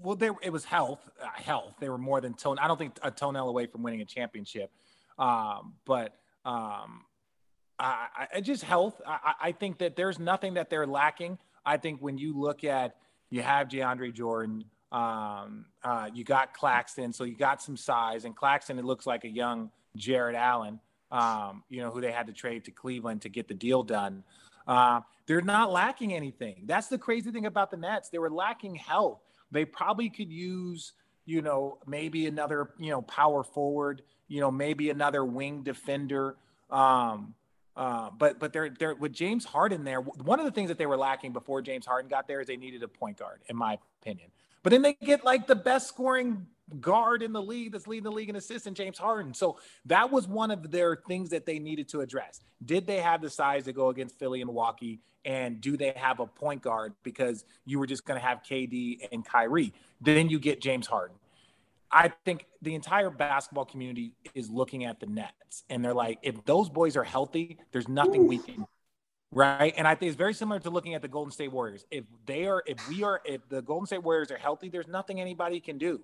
[0.00, 1.00] Well, there it was health.
[1.22, 1.74] Uh, health.
[1.80, 2.58] They were more than tone.
[2.58, 4.70] I don't think a toenail away from winning a championship.
[5.18, 5.74] Um.
[5.84, 7.04] But um.
[7.78, 9.00] I, I just health.
[9.06, 11.38] I, I I think that there's nothing that they're lacking.
[11.66, 12.96] I think when you look at
[13.30, 14.64] you have DeAndre Jordan.
[14.92, 15.66] Um.
[15.82, 16.08] Uh.
[16.14, 19.70] You got Claxton, so you got some size, and Claxton it looks like a young
[19.96, 20.80] Jarrett Allen.
[21.10, 21.64] Um.
[21.68, 24.22] You know who they had to trade to Cleveland to get the deal done.
[24.66, 26.62] Uh, they're not lacking anything.
[26.66, 28.10] That's the crazy thing about the Nets.
[28.10, 29.20] They were lacking health.
[29.52, 30.92] They probably could use,
[31.24, 36.36] you know, maybe another, you know, power forward, you know, maybe another wing defender.
[36.70, 37.34] Um,
[37.76, 40.00] uh, but but they're they're with James Harden there.
[40.00, 42.56] One of the things that they were lacking before James Harden got there is they
[42.56, 44.30] needed a point guard, in my opinion.
[44.62, 46.46] But then they get like the best scoring
[46.80, 49.34] guard in the league that's leading the league in assists in James Harden.
[49.34, 52.40] So that was one of their things that they needed to address.
[52.64, 55.00] Did they have the size to go against Philly and Milwaukee?
[55.24, 59.08] And do they have a point guard because you were just going to have KD
[59.12, 59.72] and Kyrie?
[60.00, 61.16] Then you get James Harden.
[61.90, 66.42] I think the entire basketball community is looking at the Nets and they're like, if
[66.44, 68.66] those boys are healthy, there's nothing we can
[69.32, 69.72] right?
[69.76, 71.84] And I think it's very similar to looking at the Golden State Warriors.
[71.90, 75.20] If they are, if we are, if the Golden State Warriors are healthy, there's nothing
[75.20, 76.00] anybody can do.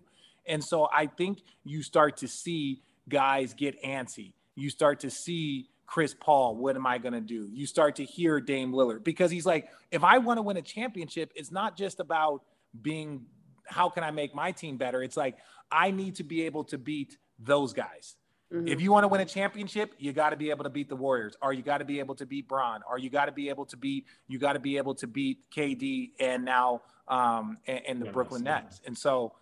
[0.49, 4.33] And so I think you start to see guys get antsy.
[4.55, 7.49] You start to see Chris Paul, what am I going to do?
[7.53, 10.63] You start to hear Dame Lillard because he's like, if I want to win a
[10.63, 12.43] championship, it's not just about
[12.83, 13.25] being,
[13.67, 15.03] how can I make my team better?
[15.03, 15.37] It's like,
[15.73, 18.17] I need to be able to beat those guys.
[18.53, 18.69] Mhm.
[18.69, 20.97] If you want to win a championship, you got to be able to beat the
[20.97, 23.49] Warriors, or you got to be able to beat Bron, or you got to be
[23.51, 27.81] able to beat you got to be able to beat KD and now um and,
[27.87, 28.81] and the Yeah, Brooklyn that's- Nets.
[28.87, 29.35] And so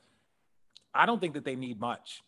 [0.97, 2.23] I don't think that they need much.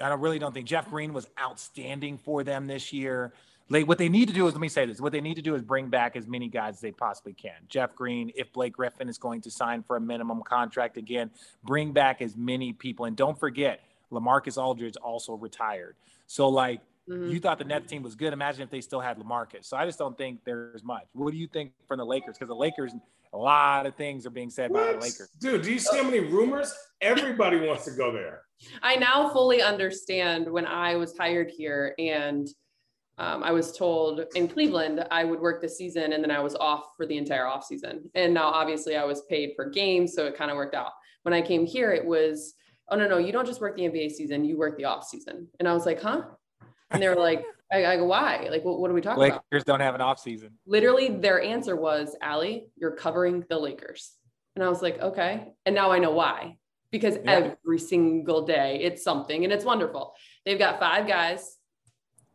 [0.00, 3.32] I really don't think Jeff Green was outstanding for them this year.
[3.68, 5.42] Like what they need to do is let me say this: what they need to
[5.42, 7.54] do is bring back as many guys as they possibly can.
[7.68, 11.30] Jeff Green, if Blake Griffin is going to sign for a minimum contract again,
[11.64, 13.06] bring back as many people.
[13.06, 15.96] And don't forget, LaMarcus Aldridge also retired.
[16.26, 17.30] So like mm-hmm.
[17.30, 18.32] you thought the Nets team was good.
[18.32, 19.64] Imagine if they still had LaMarcus.
[19.64, 21.04] So I just don't think there's much.
[21.12, 22.36] What do you think from the Lakers?
[22.36, 22.92] Because the Lakers,
[23.32, 24.86] a lot of things are being said what?
[24.86, 25.30] by the Lakers.
[25.40, 26.72] Dude, do you see how many rumors?
[27.00, 28.42] Everybody wants to go there.
[28.82, 32.48] I now fully understand when I was hired here and
[33.18, 36.54] um, I was told in Cleveland I would work the season and then I was
[36.56, 38.10] off for the entire off season.
[38.14, 40.92] And now obviously I was paid for games, so it kind of worked out.
[41.22, 42.54] When I came here, it was,
[42.90, 45.48] oh no, no, you don't just work the NBA season, you work the off season.
[45.58, 46.22] And I was like, huh?
[46.90, 48.48] And they were like, I, I go, why?
[48.50, 49.44] Like, what, what are we talking Lakers about?
[49.50, 50.50] Lakers don't have an off season.
[50.66, 54.12] Literally, their answer was, Allie, you're covering the Lakers.
[54.54, 55.52] And I was like, okay.
[55.64, 56.58] And now I know why.
[56.90, 57.52] Because yeah.
[57.64, 60.14] every single day it's something and it's wonderful.
[60.44, 61.56] They've got five guys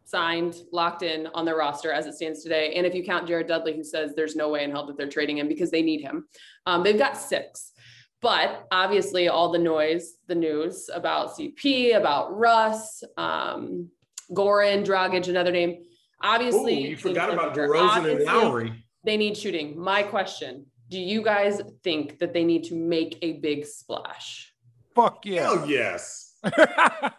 [0.04, 2.74] signed, locked in on their roster as it stands today.
[2.76, 5.10] And if you count Jared Dudley, who says there's no way in hell that they're
[5.10, 6.28] trading him because they need him,
[6.66, 7.74] um, they've got six.
[8.22, 13.90] But obviously, all the noise, the news about CP, about Russ, um,
[14.32, 15.84] Goran, Dragic, another name.
[16.22, 18.84] Obviously, Ooh, you forgot about DeRozan and Lowry.
[19.04, 19.80] They need shooting.
[19.80, 24.54] My question: Do you guys think that they need to make a big splash?
[24.96, 25.44] Fuck yeah!
[25.44, 26.36] Hell yes.
[26.42, 27.14] what?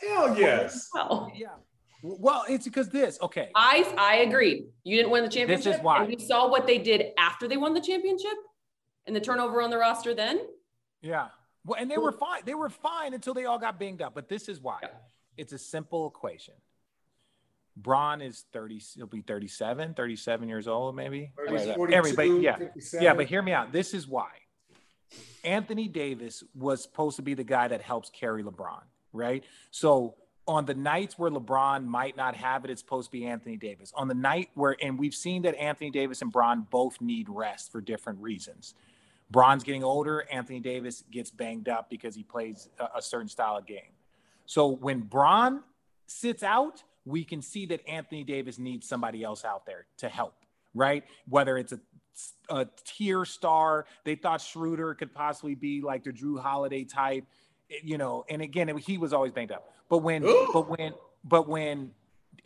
[0.00, 0.88] Hell yes.
[0.94, 1.48] Well, yeah.
[2.02, 3.18] Well, it's because this.
[3.22, 3.50] Okay.
[3.54, 4.66] I I agree.
[4.84, 5.64] You didn't win the championship.
[5.64, 6.04] This is why.
[6.04, 8.36] we saw what they did after they won the championship,
[9.06, 10.14] and the turnover on the roster.
[10.14, 10.40] Then.
[11.00, 11.28] Yeah.
[11.66, 12.42] Well, and they were fine.
[12.44, 14.14] They were fine until they all got banged up.
[14.14, 14.78] But this is why.
[14.82, 14.88] Yeah.
[15.36, 16.54] It's a simple equation.
[17.76, 21.32] Bron is 30, he'll be 37, 37 years old, maybe.
[21.92, 22.56] Everybody, yeah.
[22.56, 23.04] 57.
[23.04, 23.72] Yeah, but hear me out.
[23.72, 24.28] This is why.
[25.42, 29.44] Anthony Davis was supposed to be the guy that helps carry LeBron, right?
[29.70, 30.14] So
[30.46, 33.92] on the nights where LeBron might not have it, it's supposed to be Anthony Davis.
[33.96, 37.72] On the night where, and we've seen that Anthony Davis and Bron both need rest
[37.72, 38.74] for different reasons.
[39.30, 40.24] Bron's getting older.
[40.30, 43.93] Anthony Davis gets banged up because he plays a, a certain style of game.
[44.46, 45.62] So when Bron
[46.06, 50.34] sits out, we can see that Anthony Davis needs somebody else out there to help,
[50.74, 51.04] right?
[51.28, 51.80] Whether it's a
[52.48, 53.86] a tier star.
[54.04, 57.24] They thought Schroeder could possibly be like the Jrue Holiday type,
[57.82, 58.24] you know.
[58.28, 59.72] And again, he was always banged up.
[59.88, 60.48] But when, Ooh.
[60.52, 61.92] but when, but when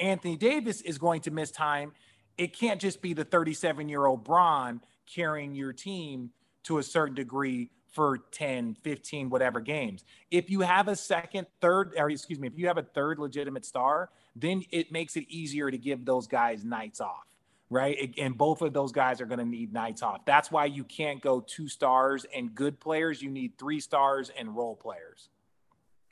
[0.00, 1.92] Anthony Davis is going to miss time,
[2.37, 4.80] it can't just be the 37 year old Bron
[5.12, 6.30] carrying your team
[6.64, 10.05] to a certain degree for 10, 15, whatever games.
[10.31, 13.64] If you have a second, third, or excuse me, if you have a third legitimate
[13.64, 17.29] star, then it makes it easier to give those guys nights off
[17.70, 18.14] right?
[18.18, 20.24] And both of those guys are going to need nights off.
[20.24, 23.20] That's why you can't go two stars and good players.
[23.20, 25.29] You need three stars and role players.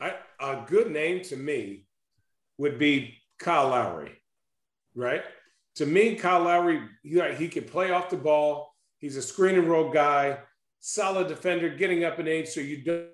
[0.00, 1.84] I, a good name to me
[2.58, 4.12] would be Kyle Lowry,
[4.94, 5.22] right?
[5.76, 8.74] To me, Kyle Lowry, he, he can play off the ball.
[8.98, 10.38] He's a screen and roll guy,
[10.80, 13.08] solid defender, getting up in age, so you don't.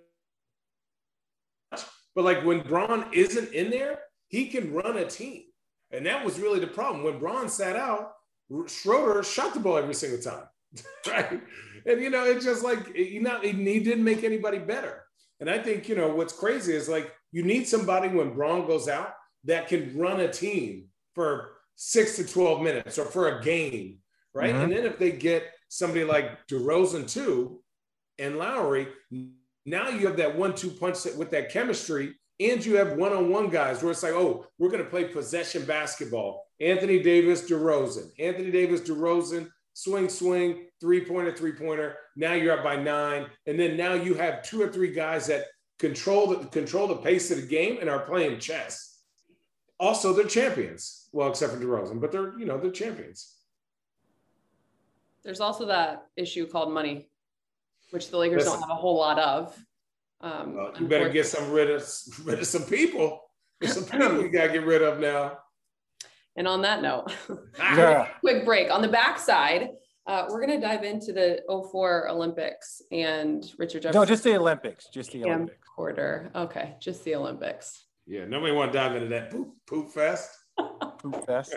[2.15, 5.45] But like when Bron isn't in there, he can run a team.
[5.91, 7.05] And that was really the problem.
[7.05, 8.13] When Bron sat out,
[8.67, 10.45] Schroeder shot the ball every single time,
[11.07, 11.41] right?
[11.87, 15.05] And you know, it's just like you know, he didn't make anybody better.
[15.41, 18.89] And I think you know what's crazy is like you need somebody when Bron goes
[18.89, 23.99] out that can run a team for six to twelve minutes or for a game,
[24.35, 24.53] right?
[24.53, 24.63] Mm-hmm.
[24.65, 27.63] And then if they get somebody like DeRozan too,
[28.19, 28.89] and Lowry,
[29.65, 33.93] now you have that one-two punch with that chemistry and you have one-on-one guys where
[33.93, 36.45] it's like, oh, we're going to play possession basketball.
[36.61, 38.11] Anthony Davis, DeRozan.
[38.19, 41.97] Anthony Davis, DeRozan, swing, swing, three-pointer, three-pointer.
[42.17, 45.47] Now you're up by nine, and then now you have two or three guys that
[45.79, 49.01] control the control the pace of the game and are playing chess.
[49.81, 51.09] Also, they're champions.
[51.13, 53.37] Well, except for DeRozan, but they're you know they're champions.
[55.25, 57.09] There's also that issue called money,
[57.91, 59.57] which the Lakers Listen, don't have a whole lot of.
[60.21, 61.85] Um, well, you better get some rid of
[62.25, 63.23] rid of some people.
[63.61, 65.39] There's some people you gotta get rid of now.
[66.37, 67.13] And on that note,
[67.59, 68.09] yeah.
[68.21, 68.71] quick break.
[68.71, 69.71] On the backside,
[70.07, 74.01] uh, we're gonna dive into the 04 Olympics and Richard Jefferson.
[74.01, 74.89] No, just the Olympics.
[74.93, 75.59] Just the Olympics.
[75.75, 76.31] Quarter.
[76.35, 77.87] Okay, just the Olympics.
[78.07, 80.31] Yeah, nobody want to dive into that poop poop fest.
[80.99, 81.57] poop fest.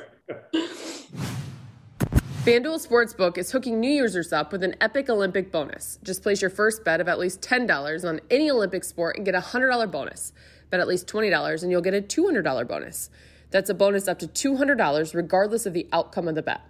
[2.46, 5.98] FanDuel Sportsbook is hooking New Year's up with an epic Olympic bonus.
[6.04, 9.34] Just place your first bet of at least $10 on any Olympic sport and get
[9.34, 10.32] a $100 bonus.
[10.70, 13.10] Bet at least $20 and you'll get a $200 bonus.
[13.50, 16.62] That's a bonus up to $200 regardless of the outcome of the bet.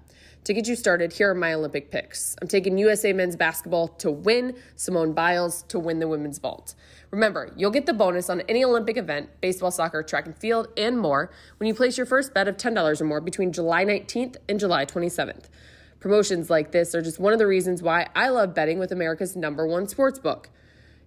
[0.46, 2.36] To get you started, here are my Olympic picks.
[2.40, 6.76] I'm taking USA men's basketball to win, Simone Biles to win the women's vault.
[7.10, 11.00] Remember, you'll get the bonus on any Olympic event, baseball, soccer, track and field, and
[11.00, 14.60] more when you place your first bet of $10 or more between July 19th and
[14.60, 15.46] July 27th.
[16.00, 19.36] Promotions like this are just one of the reasons why I love betting with America's
[19.36, 20.52] number one sports book.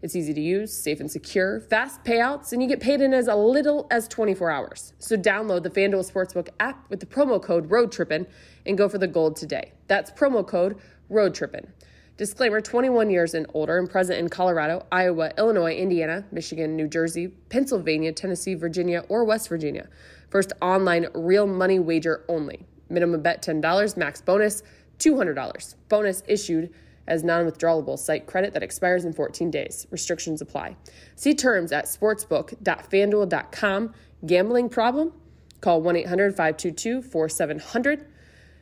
[0.01, 3.27] It's easy to use, safe and secure, fast payouts, and you get paid in as
[3.27, 4.93] little as 24 hours.
[5.01, 8.27] So download the FanDuel Sportsbook app with the promo code ROADTRIPPIN
[8.65, 9.73] and go for the gold today.
[9.89, 10.79] That's promo code
[11.11, 11.73] ROADTRIPPIN.
[12.17, 17.29] Disclaimer 21 years and older and present in Colorado, Iowa, Illinois, Indiana, Michigan, New Jersey,
[17.49, 19.89] Pennsylvania, Tennessee, Virginia, or West Virginia.
[20.31, 22.67] First online real money wager only.
[22.89, 24.63] Minimum bet $10, max bonus
[24.99, 25.75] $200.
[25.89, 26.73] Bonus issued
[27.09, 29.89] as non withdrawable site credit that expires in 14 days.
[29.91, 30.77] Restrictions apply.
[31.17, 33.95] See terms at sportsbook.fanduel.com.
[34.27, 35.13] Gambling problem?
[35.61, 38.07] Call 1 800 522 4700.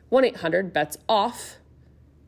[0.09, 1.57] 1 800 bets off.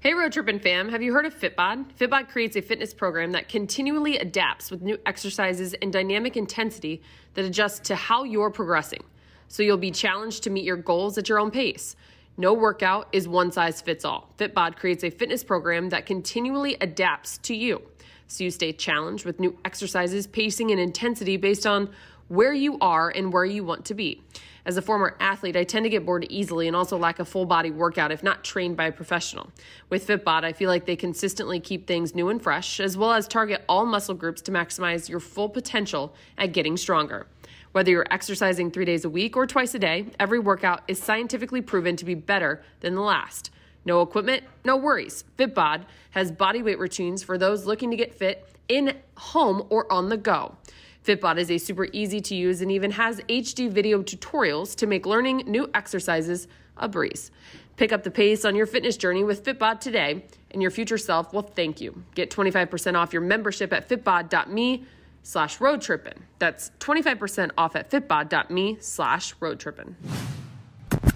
[0.00, 1.86] Hey, Road Trippin' fam, have you heard of Fitbod?
[1.98, 7.00] Fitbod creates a fitness program that continually adapts with new exercises and dynamic intensity
[7.32, 9.02] that adjusts to how you're progressing.
[9.48, 11.96] So you'll be challenged to meet your goals at your own pace.
[12.36, 14.34] No workout is one size fits all.
[14.36, 17.80] Fitbod creates a fitness program that continually adapts to you.
[18.26, 21.90] So you stay challenged with new exercises, pacing, and intensity based on
[22.28, 24.22] where you are and where you want to be.
[24.66, 27.44] As a former athlete, I tend to get bored easily and also lack a full
[27.44, 29.50] body workout if not trained by a professional.
[29.90, 33.28] With Fitbod, I feel like they consistently keep things new and fresh, as well as
[33.28, 37.26] target all muscle groups to maximize your full potential at getting stronger.
[37.72, 41.60] Whether you're exercising three days a week or twice a day, every workout is scientifically
[41.60, 43.50] proven to be better than the last.
[43.84, 45.24] No equipment, no worries.
[45.38, 50.08] Fitbod has body weight routines for those looking to get fit in home or on
[50.08, 50.56] the go.
[51.04, 55.04] Fitbod is a super easy to use and even has HD video tutorials to make
[55.04, 57.30] learning new exercises a breeze.
[57.76, 61.32] Pick up the pace on your fitness journey with Fitbod today, and your future self
[61.32, 62.04] will thank you.
[62.14, 64.84] Get 25% off your membership at fitbod.me
[65.22, 66.18] slash roadtrippin.
[66.38, 69.94] That's 25% off at fitbod.me slash roadtrippin.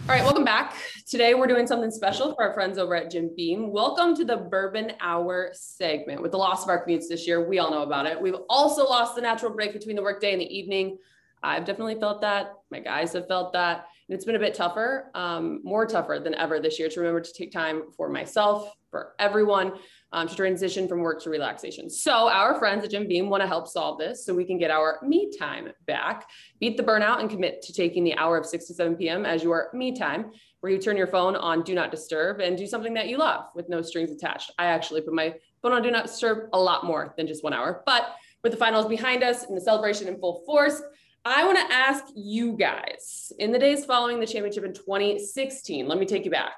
[0.08, 0.74] All right, welcome back.
[1.06, 3.70] Today we're doing something special for our friends over at Jim Beam.
[3.70, 6.22] Welcome to the Bourbon Hour segment.
[6.22, 8.18] With the loss of our commutes this year, we all know about it.
[8.18, 10.96] We've also lost the natural break between the workday and the evening.
[11.42, 12.54] I've definitely felt that.
[12.70, 13.84] My guys have felt that.
[14.08, 17.20] And it's been a bit tougher, um, more tougher than ever this year to remember
[17.20, 19.74] to take time for myself, for everyone,
[20.12, 21.90] um, to transition from work to relaxation.
[21.90, 24.70] So our friends at Jim Beam want to help solve this so we can get
[24.70, 26.28] our me time back,
[26.60, 29.26] beat the burnout and commit to taking the hour of 6 to 7 p.m.
[29.26, 30.30] as your me time,
[30.60, 33.44] where you turn your phone on do not disturb and do something that you love
[33.54, 34.50] with no strings attached.
[34.58, 37.52] I actually put my phone on do not disturb a lot more than just one
[37.52, 40.80] hour, but with the finals behind us and the celebration in full force,
[41.24, 45.98] I want to ask you guys in the days following the championship in 2016, let
[45.98, 46.54] me take you back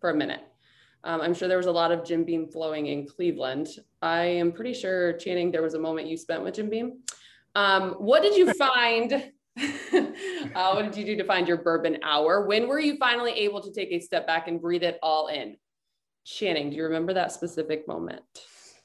[0.00, 0.40] for a minute.
[1.04, 3.68] Um, I'm sure there was a lot of Jim Beam flowing in Cleveland.
[4.00, 7.00] I am pretty sure, Channing, there was a moment you spent with Jim Beam.
[7.54, 9.12] Um, what did you find?
[9.58, 12.46] uh, what did you do to find your bourbon hour?
[12.46, 15.56] When were you finally able to take a step back and breathe it all in?
[16.24, 18.22] Channing, do you remember that specific moment?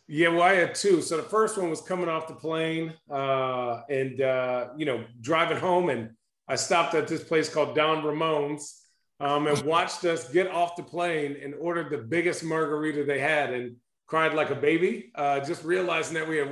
[0.07, 1.01] Yeah, well, I had two.
[1.01, 5.57] So the first one was coming off the plane uh, and, uh, you know, driving
[5.57, 5.89] home.
[5.89, 6.11] And
[6.47, 8.86] I stopped at this place called Don Ramon's
[9.19, 13.53] um, and watched us get off the plane and ordered the biggest margarita they had
[13.53, 16.49] and cried like a baby, uh, just realizing that we had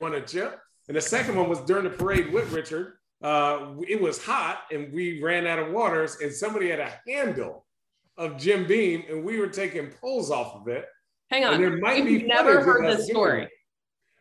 [0.00, 0.58] won a chip.
[0.88, 2.94] And the second one was during the parade with Richard.
[3.22, 7.66] Uh, it was hot and we ran out of waters, and somebody had a handle
[8.16, 10.86] of Jim Beam, and we were taking pulls off of it.
[11.30, 13.48] Hang on, there might You've be never heard this story.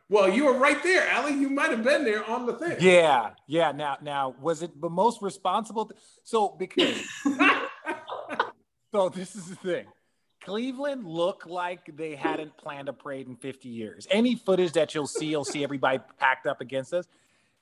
[0.09, 1.33] Well, you were right there, Allie.
[1.33, 2.77] You might have been there on the thing.
[2.79, 3.73] Yeah, yeah.
[3.73, 5.87] Now, now, was it the most responsible?
[5.87, 6.95] Th- so because
[8.97, 9.85] So this is the thing.
[10.41, 14.07] Cleveland look like they hadn't planned a parade in 50 years.
[14.09, 17.05] Any footage that you'll see, you'll see everybody packed up against us.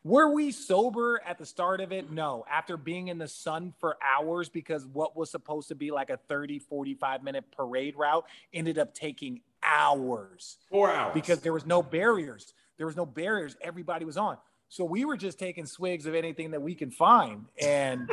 [0.06, 2.10] Were we sober at the start of it?
[2.10, 2.46] No.
[2.50, 6.16] After being in the sun for hours because what was supposed to be like a
[6.16, 10.56] 30, 45 minute parade route ended up taking hours.
[10.70, 11.14] Four hours.
[11.14, 12.54] Because there was no barriers.
[12.78, 13.58] There was no barriers.
[13.60, 14.38] Everybody was on.
[14.70, 17.48] So we were just taking swigs of anything that we can find.
[17.62, 18.10] And,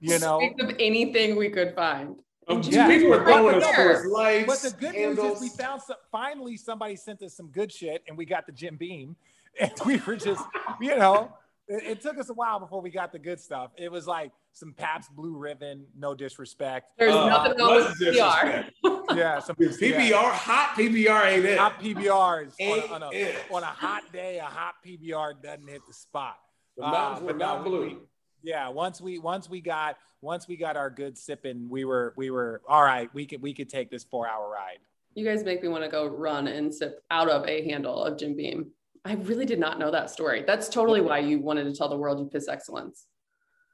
[0.00, 2.16] you know, swigs of anything we could find.
[2.48, 2.88] Um, yeah.
[2.88, 4.46] People were throwing us for lights.
[4.46, 5.26] But the good handles.
[5.26, 8.46] news is we found some, finally somebody sent us some good shit and we got
[8.46, 9.16] the Jim Beam.
[9.60, 10.42] And we were just,
[10.80, 11.32] you know,
[11.68, 13.70] it, it, took us a while before we got the good stuff.
[13.76, 16.90] It was like some Pabst Blue Ribbon, no disrespect.
[16.98, 18.70] There's uh, nothing wrong with PBR.
[19.14, 20.34] yeah, some PBR, yeah.
[20.34, 21.58] hot PBR ain't it.
[21.58, 25.82] Hot PBR is on, on, a, on, a, hot day, a hot PBR doesn't hit
[25.86, 26.36] the spot.
[26.76, 28.00] The mountains uh, were not blue.
[28.44, 32.14] We, yeah, once we once we got once we got our good sipping, we were
[32.16, 33.12] we were all right.
[33.14, 34.78] We could we could take this four hour ride.
[35.14, 38.18] You guys make me want to go run and sip out of a handle of
[38.18, 38.70] Jim Beam.
[39.04, 40.42] I really did not know that story.
[40.46, 43.06] That's totally why you wanted to tell the world you piss excellence.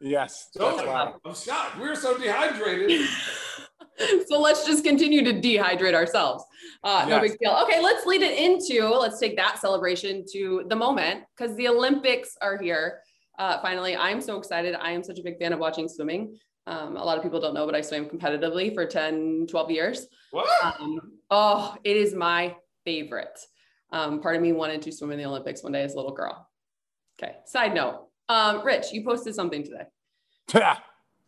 [0.00, 0.48] Yes.
[0.56, 0.88] Totally.
[0.88, 1.78] I'm shocked.
[1.78, 3.08] We're so dehydrated.
[4.26, 6.44] so let's just continue to dehydrate ourselves.
[6.82, 7.08] Uh, yes.
[7.08, 7.58] No big deal.
[7.62, 12.36] Okay, let's lead it into, let's take that celebration to the moment because the Olympics
[12.40, 13.00] are here.
[13.40, 14.74] Uh, finally, I'm so excited.
[14.74, 16.36] I am such a big fan of watching swimming.
[16.66, 20.06] Um, a lot of people don't know, but I swam competitively for 10, 12 years.
[20.30, 20.46] What?
[20.62, 23.38] Um, oh, it is my favorite.
[23.92, 26.12] Um, part of me wanted to swim in the Olympics one day as a little
[26.12, 26.50] girl.
[27.18, 27.36] Okay.
[27.46, 29.84] Side note, um, Rich, you posted something today.
[30.54, 30.78] Yeah.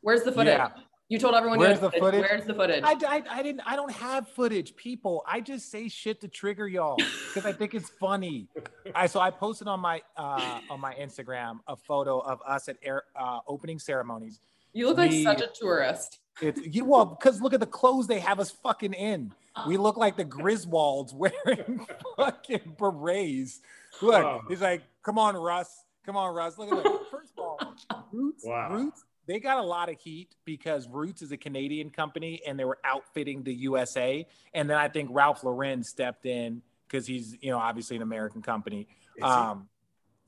[0.02, 0.58] Where's the footage?
[0.58, 0.70] Yeah.
[1.12, 2.22] You told everyone Where's the footage?
[2.22, 2.82] Where's the footage?
[2.82, 3.60] I, I, I, didn't.
[3.66, 5.22] I don't have footage, people.
[5.26, 6.96] I just say shit to trigger y'all
[7.28, 8.48] because I think it's funny.
[8.94, 12.78] I so I posted on my uh, on my Instagram a photo of us at
[12.82, 14.40] air, uh, opening ceremonies.
[14.72, 16.20] You look we, like such a tourist.
[16.40, 19.34] It's you, well because look at the clothes they have us fucking in.
[19.68, 21.86] We look like the Griswolds wearing
[22.16, 23.60] fucking berets.
[24.00, 24.40] Look, oh.
[24.48, 25.84] he's like, "Come on, Russ.
[26.06, 26.56] Come on, Russ.
[26.56, 27.74] Look at that." First of all,
[28.12, 28.72] Roots, wow.
[28.72, 32.64] Roots, they got a lot of heat because Roots is a Canadian company and they
[32.64, 34.26] were outfitting the USA.
[34.54, 38.42] And then I think Ralph Lauren stepped in because he's, you know, obviously an American
[38.42, 38.88] company.
[39.22, 39.68] Um,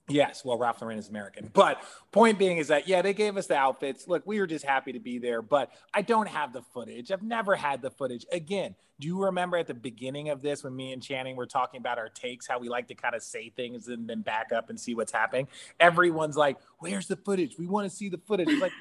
[0.06, 1.50] Yes, well, Ralph Lauren is American.
[1.54, 1.82] But
[2.12, 4.06] point being is that, yeah, they gave us the outfits.
[4.06, 7.10] Look, we were just happy to be there, but I don't have the footage.
[7.10, 8.26] I've never had the footage.
[8.30, 11.80] Again, do you remember at the beginning of this when me and Channing were talking
[11.80, 14.68] about our takes, how we like to kind of say things and then back up
[14.68, 15.48] and see what's happening?
[15.80, 17.58] Everyone's like, where's the footage?
[17.58, 18.48] We want to see the footage.
[18.50, 18.72] It's like,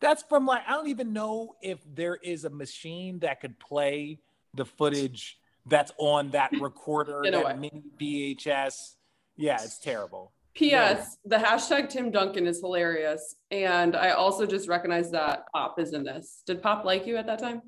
[0.00, 4.18] that's from like, I don't even know if there is a machine that could play
[4.54, 8.96] the footage that's on that recorder, that mini VHS.
[9.36, 10.32] Yeah, it's terrible.
[10.54, 11.16] P.S.
[11.24, 16.04] The hashtag Tim Duncan is hilarious, and I also just recognized that Pop is in
[16.04, 16.42] this.
[16.46, 17.62] Did Pop like you at that time?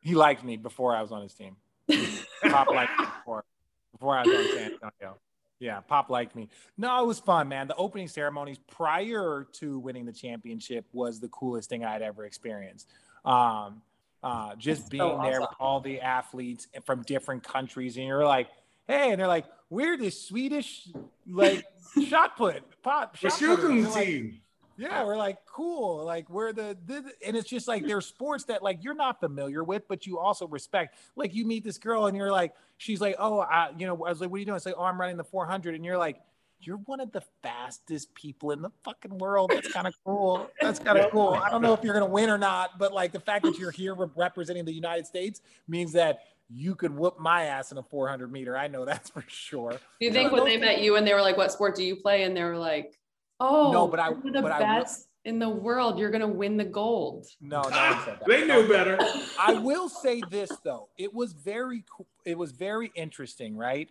[0.00, 1.56] He liked me before I was on his team.
[2.44, 3.44] Pop liked me before
[3.92, 5.18] before I was on San Antonio.
[5.60, 6.48] Yeah, Pop liked me.
[6.76, 7.66] No, it was fun, man.
[7.66, 12.88] The opening ceremonies prior to winning the championship was the coolest thing I'd ever experienced.
[13.24, 13.82] Um,
[14.22, 15.30] uh, just That's being so awesome.
[15.30, 18.48] there with all the athletes from different countries, and you're like,
[18.86, 20.88] hey, and they're like, we're the Swedish
[21.26, 21.64] like
[22.06, 24.40] shot put pop shot shooting team.
[24.78, 26.04] Yeah, we're like cool.
[26.04, 29.64] Like we're the, the and it's just like there's sports that like you're not familiar
[29.64, 30.94] with, but you also respect.
[31.16, 34.10] Like you meet this girl and you're like, she's like, oh, I, you know, I
[34.10, 34.56] was like, what are you doing?
[34.56, 36.20] It's like, oh, I'm running the 400, and you're like,
[36.60, 39.50] you're one of the fastest people in the fucking world.
[39.52, 40.48] That's kind of cool.
[40.60, 41.34] That's kind of cool.
[41.34, 43.72] I don't know if you're gonna win or not, but like the fact that you're
[43.72, 48.30] here representing the United States means that you could whoop my ass in a 400
[48.30, 48.56] meter.
[48.56, 49.72] I know that's for sure.
[49.72, 51.96] Do you think when they met you and they were like, "What sport do you
[51.96, 52.98] play?" and they were like,
[53.40, 55.98] "Oh, no, but I the but best I, in the world.
[55.98, 58.26] You're gonna win the gold." No, no one said that.
[58.26, 58.98] they knew better.
[59.40, 62.06] I will say this though, it was very cool.
[62.24, 63.90] It was very interesting, right?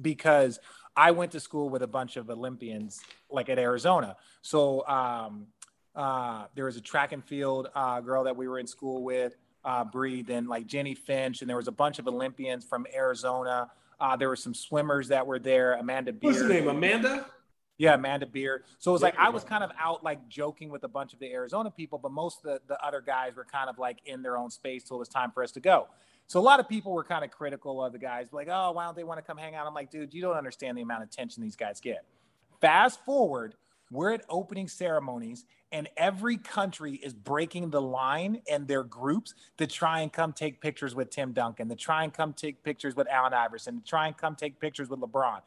[0.00, 0.60] Because
[0.94, 4.16] I went to school with a bunch of Olympians, like at Arizona.
[4.42, 5.46] So um,
[5.94, 9.34] uh, there was a track and field uh, girl that we were in school with
[9.66, 13.70] uh, breed and like Jennie Finch, and there was a bunch of Olympians from Arizona.
[13.98, 15.74] Uh, there were some swimmers that were there.
[15.74, 16.34] Amanda Beard.
[16.34, 16.68] What's the name?
[16.68, 17.26] Amanda.
[17.76, 18.62] Yeah, Amanda Beard.
[18.78, 21.18] So it was like I was kind of out like joking with a bunch of
[21.18, 24.22] the Arizona people, but most of the, the other guys were kind of like in
[24.22, 25.88] their own space till it was time for us to go.
[26.28, 28.84] So a lot of people were kind of critical of the guys, like, oh, why
[28.84, 29.66] don't they want to come hang out?
[29.66, 32.04] I'm like, dude, you don't understand the amount of attention these guys get.
[32.60, 33.54] Fast forward,
[33.90, 39.66] we're at opening ceremonies, and every country is breaking the line and their groups to
[39.66, 43.08] try and come take pictures with Tim Duncan, to try and come take pictures with
[43.08, 45.40] Allen Iverson, to try and come take pictures with LeBron.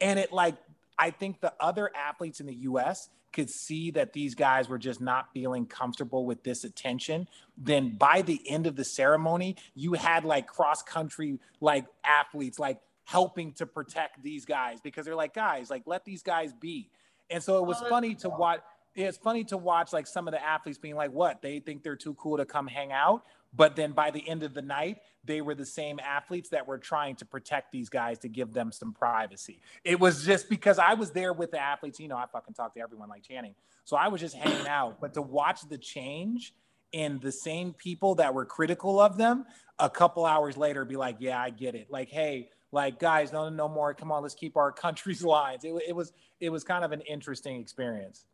[0.00, 0.56] And it like,
[0.98, 5.00] I think the other athletes in the US could see that these guys were just
[5.00, 7.26] not feeling comfortable with this attention.
[7.56, 12.78] Then by the end of the ceremony, you had like cross country like athletes like
[13.04, 16.90] helping to protect these guys because they're like, guys, like let these guys be.
[17.30, 18.60] And so it was oh, funny to watch
[18.94, 21.96] it's funny to watch like some of the athletes being like, what they think they're
[21.96, 23.24] too cool to come hang out.
[23.54, 26.78] But then by the end of the night, they were the same athletes that were
[26.78, 29.60] trying to protect these guys to give them some privacy.
[29.84, 32.00] It was just because I was there with the athletes.
[32.00, 33.54] You know, I fucking talk to everyone like Channing.
[33.84, 35.00] So I was just hanging out.
[35.00, 36.54] But to watch the change
[36.92, 39.44] in the same people that were critical of them
[39.78, 41.88] a couple hours later be like, yeah, I get it.
[41.90, 43.94] Like, hey, like guys, no, no more.
[43.94, 45.64] Come on, let's keep our country's lines.
[45.64, 48.26] It, it was it was kind of an interesting experience.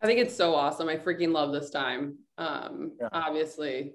[0.00, 0.88] I think it's so awesome.
[0.88, 2.18] I freaking love this time.
[2.36, 3.08] Um, yeah.
[3.12, 3.94] Obviously,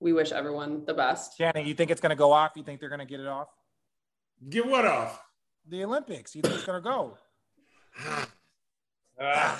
[0.00, 1.36] we wish everyone the best.
[1.36, 2.52] Channing, you think it's going to go off?
[2.56, 3.48] You think they're going to get it off?
[4.48, 5.22] Get what off?
[5.68, 6.34] The Olympics.
[6.34, 7.18] You think it's going to go?
[9.20, 9.56] I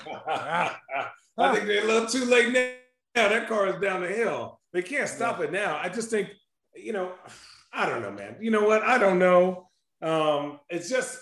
[1.55, 3.29] think they're a little too late now.
[3.29, 4.61] That car is down the hill.
[4.73, 5.45] They can't stop yeah.
[5.45, 5.79] it now.
[5.81, 6.31] I just think,
[6.75, 7.13] you know,
[7.75, 8.37] I don't know, man.
[8.41, 8.83] You know what?
[8.83, 9.69] I don't know.
[10.01, 11.19] Um, it's just,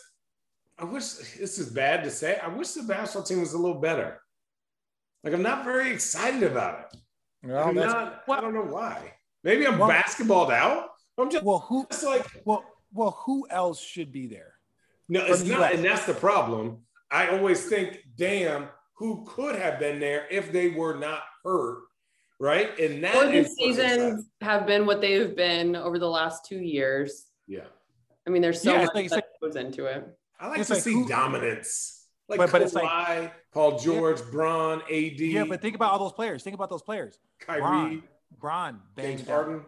[0.78, 2.38] I wish this is bad to say.
[2.42, 4.20] I wish the basketball team was a little better.
[5.24, 6.98] Like, I'm not very excited about it.
[7.44, 9.14] Well, I'm not, well, I don't know why.
[9.44, 10.90] Maybe I'm well, basketballed out.
[11.18, 11.86] I'm just well, who?
[11.90, 14.55] It's like well, well, who else should be there?
[15.09, 16.78] No, it's not, and that's the problem.
[17.11, 21.82] I always think, damn, who could have been there if they were not hurt,
[22.43, 22.76] right?
[22.78, 27.26] And that the seasons have been what they've been over the last two years.
[27.47, 27.61] Yeah,
[28.26, 30.07] I mean, there's so yeah, much like, that goes into it.
[30.40, 32.07] I like to like see who, dominance.
[32.28, 35.20] Like but, but it's like Paul George, yeah, Bron, AD.
[35.20, 36.43] Yeah, but think about all those players.
[36.43, 37.18] Think about those players.
[37.38, 38.03] Kyrie, Bron,
[38.38, 39.34] Bron banged James up.
[39.34, 39.61] Harden.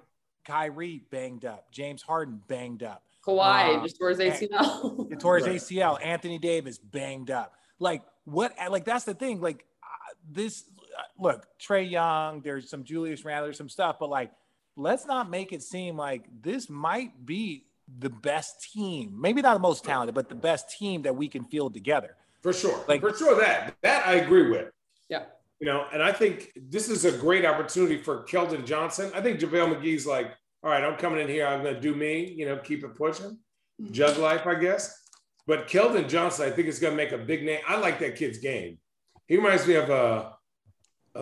[0.44, 1.70] Kyrie banged up.
[1.70, 3.02] James Harden banged up.
[3.26, 5.08] Kawhi uh, just tore his ACL.
[5.08, 5.56] he tore his right.
[5.56, 6.04] ACL.
[6.04, 7.54] Anthony Davis banged up.
[7.78, 8.52] Like what?
[8.70, 9.40] Like that's the thing.
[9.40, 10.64] Like uh, this.
[10.96, 12.40] Uh, look, Trae Young.
[12.40, 14.30] There's some Julius Randle, some stuff, but like,
[14.76, 17.66] let's not make it seem like this might be
[17.98, 19.14] the best team.
[19.20, 22.16] Maybe not the most talented, but the best team that we can field together.
[22.42, 22.84] For sure.
[22.88, 24.70] Like for sure that that I agree with.
[25.08, 25.24] Yeah.
[25.60, 29.10] You know, and I think this is a great opportunity for Keldon Johnson.
[29.14, 31.46] I think JaVale McGee's like, all right, I'm coming in here.
[31.46, 33.38] I'm going to do me, you know, keep it pushing.
[33.80, 33.92] Mm-hmm.
[33.92, 35.02] Jug life, I guess.
[35.46, 37.60] But Keldon Johnson, I think, is going to make a big name.
[37.68, 38.78] I like that kid's game.
[39.26, 40.38] He reminds me of a, a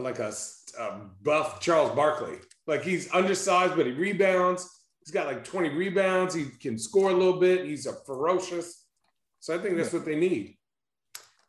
[0.01, 0.32] like a,
[0.78, 2.38] a buff Charles Barkley.
[2.66, 4.68] Like he's undersized, but he rebounds.
[5.05, 6.34] He's got like 20 rebounds.
[6.34, 7.66] He can score a little bit.
[7.66, 8.86] He's a ferocious.
[9.40, 10.57] So I think that's what they need.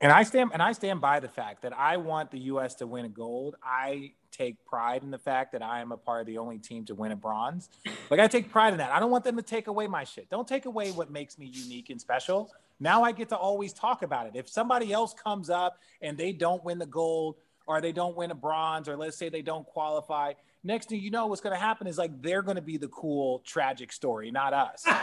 [0.02, 2.76] And I stand and I stand by the fact that I want the U.S.
[2.76, 3.56] to win a gold.
[3.64, 6.84] I take pride in the fact that I am a part of the only team
[6.86, 7.70] to win a bronze.
[8.10, 8.91] Like I take pride in that.
[8.91, 10.30] I don't want them to take away my shit.
[10.30, 12.52] Don't take away what makes me unique and special.
[12.80, 14.34] Now I get to always talk about it.
[14.36, 17.36] If somebody else comes up and they don't win the gold
[17.66, 20.34] or they don't win a bronze or let's say they don't qualify,
[20.64, 22.88] next thing you know, what's going to happen is like they're going to be the
[22.89, 24.86] cool tragic story, not us.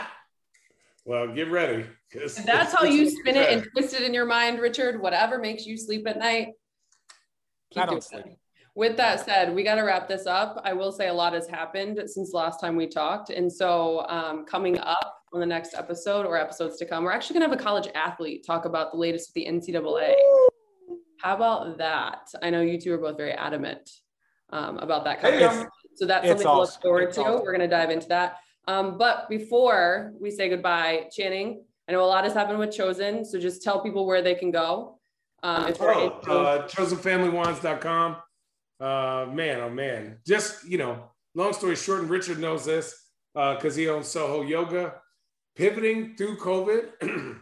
[1.03, 1.87] Well, get ready.
[2.11, 5.65] If that's how you spin it and twist it in your mind, Richard, whatever makes
[5.65, 6.49] you sleep at night.
[7.71, 8.25] Keep I don't sleep.
[8.25, 8.37] It.
[8.75, 10.61] With that said, we got to wrap this up.
[10.63, 13.31] I will say a lot has happened since last time we talked.
[13.31, 17.39] And so, um, coming up on the next episode or episodes to come, we're actually
[17.39, 20.13] going to have a college athlete talk about the latest with the NCAA.
[21.21, 22.29] How about that?
[22.41, 23.89] I know you two are both very adamant
[24.49, 25.21] um, about that.
[25.95, 27.21] So that's something to look forward to.
[27.21, 27.41] Awesome.
[27.43, 28.37] We're going to dive into that.
[28.67, 33.25] Um, but before we say goodbye, Channing, I know a lot has happened with Chosen,
[33.25, 34.99] so just tell people where they can go.
[35.43, 38.17] Um, oh, uh, chosenfamilywines.com.
[38.79, 42.95] Uh, man, oh man, just you know, long story short, and Richard knows this
[43.33, 44.95] because uh, he owns Soho Yoga.
[45.55, 47.41] Pivoting through COVID,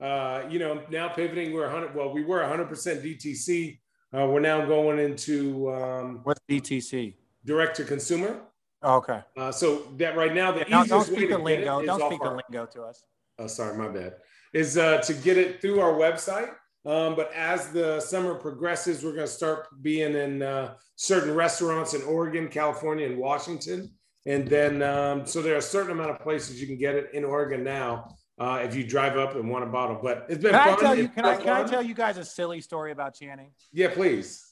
[0.00, 1.94] uh, you know, now pivoting, we're 100.
[1.94, 3.78] Well, we were 100% DTC.
[4.12, 7.14] Uh, we're now going into um, what's DTC?
[7.44, 8.40] Direct to consumer.
[8.82, 9.20] Oh, okay.
[9.36, 11.82] Uh, so that right now, the yeah, easiest don't speak way to the lingo.
[11.84, 13.04] Don't speak our, the lingo to us.
[13.38, 14.14] Oh, sorry, my bad.
[14.54, 16.50] Is uh, to get it through our website.
[16.86, 21.92] Um, but as the summer progresses, we're going to start being in uh, certain restaurants
[21.92, 23.90] in Oregon, California, and Washington.
[24.26, 27.10] And then, um, so there are a certain amount of places you can get it
[27.12, 28.08] in Oregon now
[28.40, 30.00] uh, if you drive up and want a bottle.
[30.02, 30.78] But it's been can fun.
[30.78, 31.08] I tell you?
[31.08, 33.52] Can I, can I tell you guys a silly story about Channing?
[33.72, 34.50] Yeah, please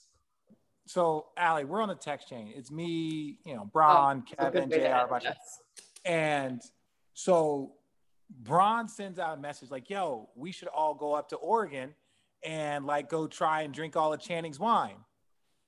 [0.88, 2.52] so Allie, we're on the text chain.
[2.56, 5.36] It's me, you know, Bron, oh, Kevin, JR, bunch yes.
[6.04, 6.60] and
[7.14, 7.72] so
[8.30, 11.94] Bron sends out a message like, "Yo, we should all go up to Oregon
[12.42, 14.96] and like go try and drink all of Channing's wine."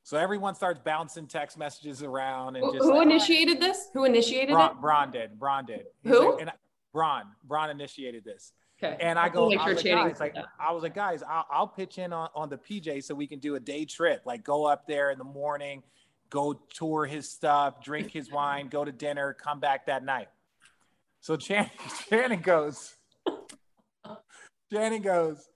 [0.03, 3.89] So everyone starts bouncing text messages around and just who like, initiated this?
[3.93, 4.81] Who initiated Bron, it?
[4.81, 5.39] Bron did.
[5.39, 5.85] Bron did.
[6.03, 6.33] He's who?
[6.33, 6.53] Like, and
[6.93, 7.25] Bron.
[7.45, 8.53] Bron initiated this.
[8.83, 8.97] Okay.
[9.01, 11.99] And I go, I was, like, guys, like, I was like, guys, I'll, I'll, pitch
[11.99, 14.23] in on, on the PJ so we can do a day trip.
[14.25, 15.83] Like, go up there in the morning,
[16.31, 20.29] go tour his stuff, drink his wine, go to dinner, come back that night.
[21.21, 21.71] So Channing,
[22.09, 22.95] Channing goes,
[24.73, 25.47] Channing goes,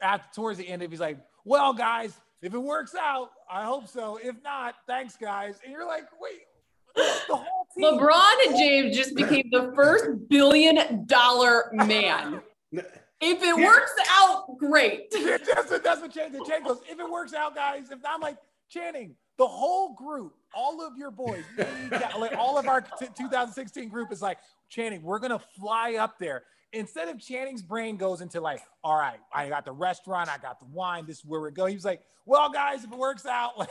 [0.00, 3.88] after towards the end of he's like, well, guys, if it works out, I hope
[3.88, 4.18] so.
[4.22, 5.58] If not, thanks, guys.
[5.64, 6.42] And you're like, wait,
[6.94, 7.63] the whole.
[7.78, 12.40] LeBron and James just became the first billion dollar man.
[12.72, 13.64] If it yeah.
[13.64, 15.10] works out, great.
[15.10, 16.80] that's, what, that's what Channing, Channing goes.
[16.88, 18.36] If it works out, guys, if I'm like
[18.68, 21.44] Channing, the whole group all of your boys,
[22.18, 26.44] like all of our t- 2016 group is like, Channing, we're gonna fly up there.
[26.72, 30.58] Instead of Channing's brain goes into like, all right, I got the restaurant, I got
[30.58, 31.66] the wine, this is where we go.
[31.66, 33.68] He was like, well, guys, if it works out, let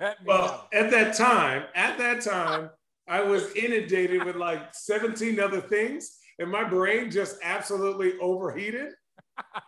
[0.00, 0.78] me well, know.
[0.78, 2.70] at that time, at that time,
[3.08, 8.92] I was inundated with like 17 other things, and my brain just absolutely overheated.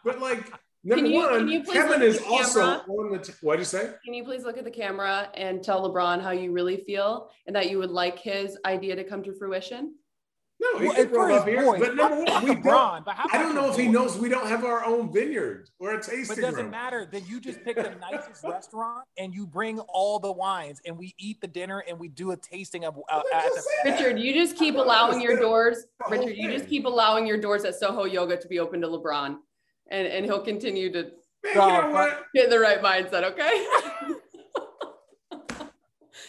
[0.04, 0.50] But like
[0.84, 3.18] Number you, one, Kevin is also on the.
[3.18, 3.92] T- what'd you say?
[4.04, 7.54] Can you please look at the camera and tell LeBron how you really feel and
[7.56, 9.96] that you would like his idea to come to fruition?
[10.60, 11.62] No, he well, can roll up here.
[11.62, 13.04] Boys, but number one, we don't.
[13.04, 16.02] But I don't know if he knows we don't have our own vineyard or a
[16.02, 16.70] tasting But it doesn't room.
[16.70, 17.06] matter.
[17.10, 21.14] Then you just pick the nicest restaurant and you bring all the wines and we
[21.16, 22.98] eat the dinner and we do a tasting of.
[23.08, 25.86] Uh, at the- Richard, you just keep allowing your doors.
[26.10, 29.36] Richard, you just keep allowing your doors at Soho Yoga to be open to LeBron
[29.90, 31.02] and and he'll continue to
[31.44, 32.24] Man, you know what?
[32.34, 33.22] get in the right mindset.
[33.22, 33.64] Okay.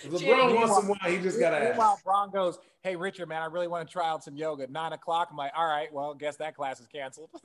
[0.01, 1.69] If LeBron wants some wine, he just got to ask.
[1.71, 4.67] Meanwhile, Bron goes, "Hey Richard, man, I really want to try out some yoga.
[4.67, 7.29] Nine o'clock." I'm like, "All right, well, guess that class is canceled."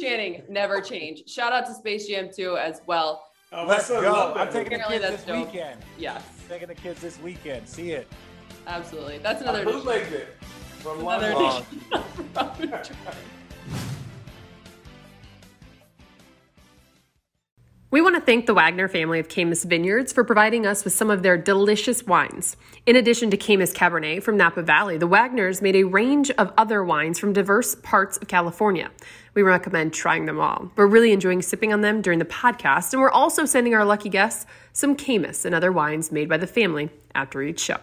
[0.00, 1.28] Channing, never change.
[1.28, 3.26] Shout out to Space Jam 2 as well.
[3.52, 4.32] Oh, Let's go.
[4.34, 5.46] I'm taking the kids this dope.
[5.46, 5.80] weekend.
[5.98, 6.22] Yes.
[6.48, 7.68] Taking the kids this weekend.
[7.68, 8.06] See it.
[8.66, 9.18] Absolutely.
[9.18, 9.60] That's another.
[9.60, 10.36] I bootlegged it
[10.78, 11.64] from another
[17.92, 21.10] We want to thank the Wagner family of Caymus Vineyards for providing us with some
[21.10, 22.56] of their delicious wines.
[22.86, 26.84] In addition to Caymus Cabernet from Napa Valley, the Wagners made a range of other
[26.84, 28.92] wines from diverse parts of California.
[29.34, 30.70] We recommend trying them all.
[30.76, 34.08] We're really enjoying sipping on them during the podcast, and we're also sending our lucky
[34.08, 37.80] guests some Caymus and other wines made by the family after each show.